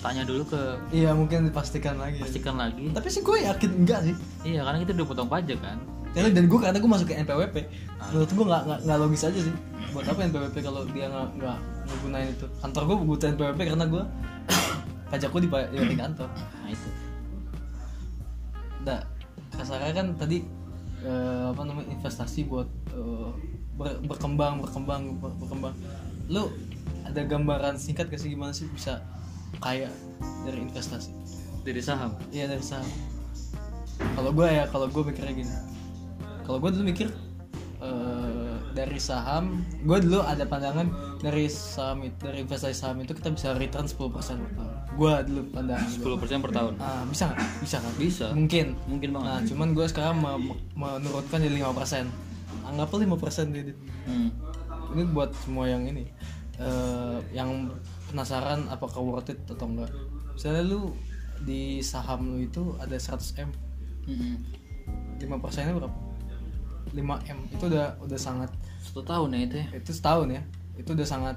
[0.00, 2.18] tanya dulu ke iya mungkin dipastikan lagi.
[2.20, 2.86] Pastikan lagi.
[2.88, 4.14] Tapi sih gue yakin enggak sih.
[4.44, 5.78] Iya karena kita udah potong pajak kan.
[6.10, 7.56] Karena dan gue karena gue masuk ke NPWP
[7.94, 8.08] Ah.
[8.10, 9.54] menurut gue nggak nggak- nggak logis aja sih.
[9.90, 11.58] Buat apa NPWP kalau dia nggak nggak
[11.90, 14.02] ngegunain itu kantor gue butuh NPWP karena gue
[15.10, 15.48] pajak gue di,
[15.90, 16.90] di kantor nah itu
[18.80, 19.00] Nah,
[19.52, 20.40] kasarnya kan tadi
[21.04, 23.28] eh, apa namanya investasi buat eh,
[23.76, 25.74] ber- berkembang, berkembang, ber- berkembang.
[26.32, 26.48] Lu
[27.04, 29.04] ada gambaran singkat gak sih gimana sih bisa
[29.60, 29.90] kaya
[30.46, 31.12] dari investasi?
[31.60, 32.88] dari saham Iya dari saham.
[34.16, 35.52] Kalau gue ya, kalau gue mikirnya gini.
[36.48, 37.08] Kalau gue dulu mikir
[37.84, 38.29] eh,
[38.72, 43.52] dari saham gue dulu ada pandangan dari saham itu dari investasi saham itu kita bisa
[43.54, 44.22] return 10% per
[44.56, 44.72] tahun.
[44.96, 46.16] Gue dulu pandangan gua.
[46.18, 46.72] 10% per tahun?
[46.78, 47.40] Ah, bisa nggak?
[47.62, 48.26] Bisa kan bisa.
[48.32, 48.66] Mungkin.
[48.86, 49.28] Mungkin banget.
[49.28, 52.06] Nah cuman gue sekarang me- menurunkan jadi 5%
[52.70, 53.78] anggaplah 5% Didit.
[54.06, 54.30] Hmm.
[54.90, 56.10] ini buat semua yang ini.
[56.58, 57.70] Eh, yang
[58.10, 59.90] penasaran apakah worth it atau enggak.
[60.34, 60.92] Misalnya lu
[61.40, 63.50] di saham lu itu ada 100 m.
[64.10, 64.34] Mm-mm.
[65.22, 66.09] 5 persennya berapa
[66.92, 66.96] 5
[67.30, 67.38] m.
[67.52, 68.50] Itu udah udah sangat
[68.80, 69.66] satu tahun ya itu ya?
[69.76, 70.42] Itu setahun ya.
[70.76, 71.36] Itu udah sangat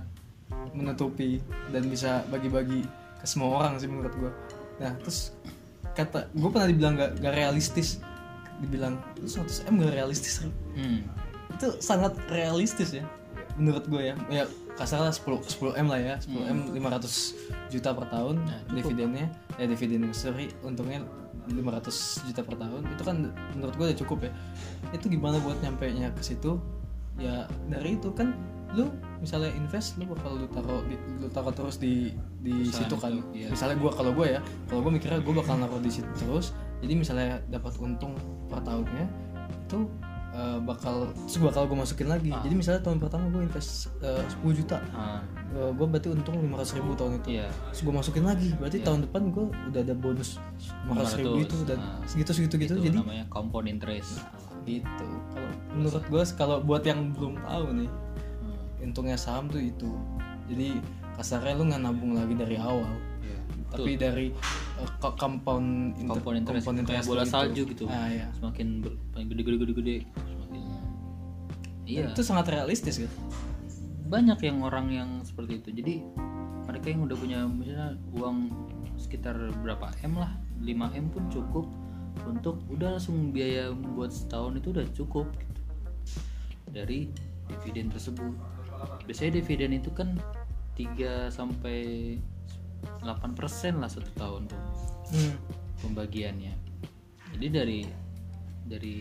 [0.73, 1.41] menutupi
[1.73, 2.85] dan bisa bagi-bagi
[3.19, 4.31] ke semua orang sih menurut gue
[4.81, 5.31] nah terus
[5.93, 8.01] kata gue pernah dibilang gak, gak realistis.
[8.57, 10.99] Dibilang lu 100 m gak realistis Ri." hmm.
[11.53, 13.05] itu sangat realistis ya
[13.53, 14.15] menurut gue ya.
[14.33, 16.15] Ya kasarnya 10 10 m lah ya.
[16.25, 18.41] 10 m 500 juta per tahun
[18.73, 19.29] dividennya.
[19.61, 21.05] Ya dividen sorry untungnya
[21.49, 23.17] 500 juta per tahun itu kan
[23.55, 24.31] menurut gue udah cukup ya.
[24.95, 26.59] Itu gimana buat nyampe nya ke situ?
[27.19, 28.33] Ya dari itu kan
[28.73, 28.89] lu
[29.21, 32.09] misalnya invest lu bakal lu taruh di, lu taruh terus di
[32.41, 33.13] di situ kan.
[33.13, 33.47] itu, iya.
[33.53, 36.51] misalnya gua kalau gue ya kalau gue mikirnya gue bakal naruh di situ terus.
[36.83, 38.17] Jadi misalnya dapat untung
[38.51, 39.07] per tahunnya
[39.69, 39.87] itu
[40.33, 42.33] eh, bakal terus bakal gue masukin lagi.
[42.33, 44.81] Jadi misalnya tahun pertama gue invest eh, 10 juta.
[44.91, 45.21] Ah,
[45.53, 47.27] gue berarti untung 500 ribu tahun itu.
[47.37, 47.47] Iya.
[47.71, 48.49] Terus gue masukin lagi.
[48.57, 50.41] Berarti tahun depan gue udah ada bonus
[50.89, 51.97] 500 ribu 500, itu dan nah.
[52.09, 52.73] segitu segitu gitu.
[52.75, 54.25] Itu jadi namanya compound interest.
[54.65, 55.07] Gitu.
[55.31, 57.91] Kalau menurut gue kalau buat yang belum tahu nih
[58.43, 58.85] Hmm.
[58.91, 59.91] untungnya saham tuh itu.
[60.51, 60.81] Jadi
[61.15, 62.91] kasarnya lu nggak nabung lagi dari awal.
[63.23, 63.39] Iya.
[63.71, 64.27] tapi dari
[64.79, 67.33] uh, compound inter- compound interest kayak interest bola itu.
[67.33, 68.27] salju gitu ah, ya.
[68.37, 70.61] semakin ber, paling gede gede gede gede semakin
[71.85, 73.11] iya itu sangat realistis kan
[74.07, 75.93] banyak yang orang yang seperti itu jadi
[76.63, 78.37] mereka yang udah punya misalnya uang
[78.95, 80.31] sekitar berapa m lah
[80.63, 81.65] 5 m pun cukup
[82.29, 85.61] untuk udah langsung biaya buat setahun itu udah cukup gitu.
[86.69, 87.09] dari
[87.49, 88.37] dividen tersebut
[89.09, 90.15] biasanya dividen itu kan
[90.77, 92.17] 3 sampai
[93.01, 94.61] 8 persen lah satu tahun tuh
[95.13, 95.35] hmm.
[95.81, 96.53] pembagiannya
[97.35, 97.79] jadi dari
[98.63, 98.97] dari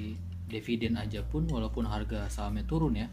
[0.46, 3.08] dividen aja pun walaupun harga sahamnya turun ya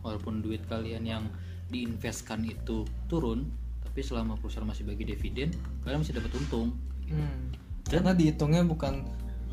[0.00, 1.24] walaupun duit kalian yang
[1.66, 3.50] diinvestkan itu turun
[3.82, 5.50] tapi selama perusahaan masih bagi dividen
[5.82, 6.74] kalian masih dapat untung
[7.06, 7.54] Hmm.
[7.86, 9.06] karena dihitungnya bukan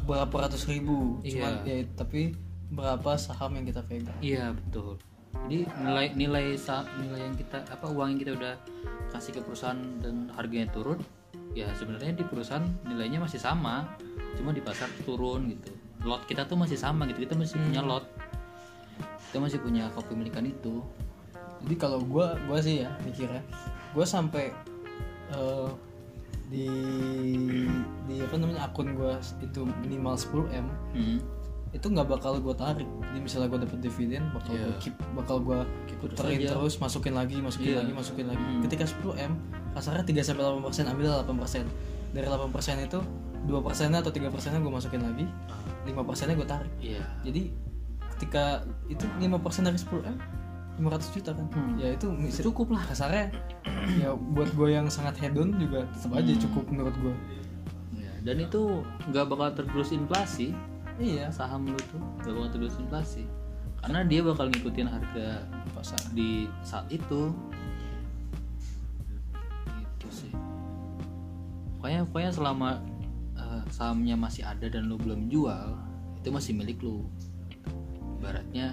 [0.10, 1.30] berapa ratus ribu Iya.
[1.38, 2.34] cuman ya tapi
[2.74, 4.98] berapa saham yang kita pegang iya betul
[5.48, 6.46] jadi nilai nilai
[7.02, 8.54] nilai yang kita apa uang yang kita udah
[9.12, 10.98] kasih ke perusahaan dan harganya turun
[11.54, 13.86] ya sebenarnya di perusahaan nilainya masih sama
[14.38, 15.70] cuma di pasar turun gitu.
[16.04, 18.06] Lot kita tuh masih sama gitu kita masih punya lot.
[19.30, 20.82] Kita masih punya kepemilikan itu.
[21.64, 23.42] Jadi kalau gua gua sih ya mikirnya
[23.94, 24.52] gua sampai
[25.32, 25.70] eh,
[26.50, 26.68] di
[28.10, 30.68] di apa namanya akun gua itu minimal 10 m.
[30.94, 31.18] Hmm.
[31.74, 34.64] Itu nggak bakal gue tarik jadi misalnya gue dapet dividen bakal Iya.
[34.64, 35.60] gue keep bakal gue
[35.98, 37.80] puterin terus masukin lagi masukin Iya.
[37.82, 38.62] lagi masukin lagi Hmm.
[38.62, 39.34] ketika 10 m
[39.72, 41.66] kasarnya 3 sampai 8 persen ambil 8 persen
[42.10, 43.00] dari 8 persen itu
[43.44, 45.26] 2 persennya atau 3 persennya gue masukin lagi
[45.84, 47.42] 5 persennya gue tarik iya jadi
[48.14, 48.44] ketika
[48.88, 50.18] itu 5 persen dari 10 m
[50.76, 51.74] 500 juta kan Hmm.
[51.76, 53.34] ya itu mis- cukup lah kasarnya
[53.96, 56.42] ya buat gue yang sangat hedon juga tetap aja Hmm.
[56.44, 57.16] cukup menurut gue
[57.94, 58.62] Ya, dan itu
[59.06, 60.54] nggak bakal tergerus inflasi
[61.02, 62.02] iya saham lu tuh.
[62.22, 63.26] Nggak bakal tergerus inflasi
[63.84, 65.44] karena dia bakal ngikutin harga
[65.76, 67.36] pasar di saat itu.
[69.68, 70.34] Gitu sih.
[71.78, 72.70] Pokoknya pokoknya selama
[73.36, 75.76] eh, sahamnya masih ada dan lu belum jual
[76.16, 77.04] itu masih milik lu.
[78.24, 78.72] Ibaratnya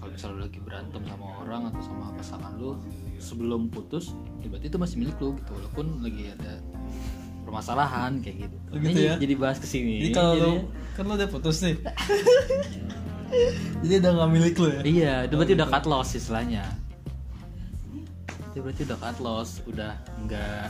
[0.00, 2.80] kalau misalnya lu lagi berantem sama orang atau sama pasangan lu
[3.20, 5.52] sebelum putus ya berarti itu masih milik lu gitu.
[5.52, 6.64] Walaupun lagi ada
[7.46, 9.14] permasalahan kayak gitu, Oh, gitu ya?
[9.16, 11.76] jadi bahas ke sini Jadi kalau lu jadinya- kan lu udah putus nih.
[13.80, 14.80] Jadi udah nggak milik lu ya?
[14.82, 16.64] Iya, itu berarti udah cut loss istilahnya.
[18.48, 20.68] Itu berarti udah cut loss, udah enggak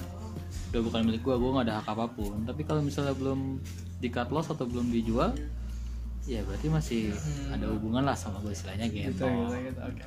[0.66, 2.43] udah bukan milik gua, gua nggak ada hak apa pun.
[2.43, 3.62] Tapi kalau misalnya belum
[3.97, 5.33] di cut loss atau belum dijual,
[6.24, 7.01] ya berarti masih
[7.49, 9.14] ada hubungan lah sama gua istilahnya gitu.
[9.14, 9.81] Gitu, gitu, gitu.
[9.81, 10.05] Oke.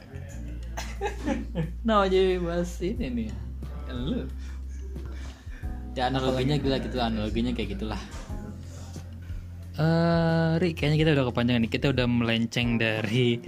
[1.82, 3.30] Nah, jadi bahas ini nih.
[3.90, 4.28] Lu.
[6.00, 8.00] Ya analoginya gila gitu, analoginya kayak gitulah.
[9.76, 11.72] Eh, Ri, kayaknya kita udah kepanjangan nih.
[11.76, 13.44] Kita udah melenceng dari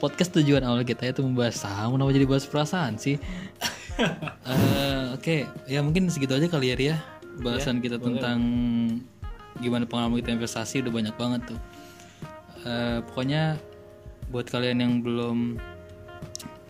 [0.00, 1.92] podcast tujuan awal kita itu membahas saham.
[1.92, 3.20] Kenapa jadi bahas perasaan sih?
[3.92, 6.98] Eh, Oke, ya mungkin segitu aja kali ya, Ri ya.
[7.44, 8.40] Bahasan kita tentang
[9.60, 11.60] gimana pengalaman kita investasi udah banyak banget tuh.
[12.64, 13.60] Eh, pokoknya
[14.32, 15.60] buat kalian yang belum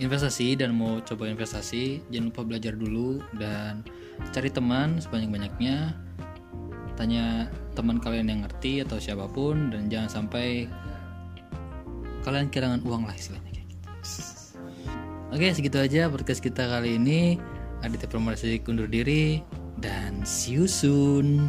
[0.02, 3.86] investasi dan mau coba investasi jangan lupa belajar dulu dan
[4.32, 5.96] cari teman sebanyak-banyaknya
[6.96, 10.68] tanya teman kalian yang ngerti atau siapa pun dan jangan sampai
[12.22, 13.88] kalian kehilangan uang lah istilahnya kayak gitu
[15.32, 17.40] Oke, segitu aja podcast kita kali ini.
[17.80, 18.36] Aditya Pramana
[18.68, 19.40] undur diri
[19.80, 21.48] dan see you soon.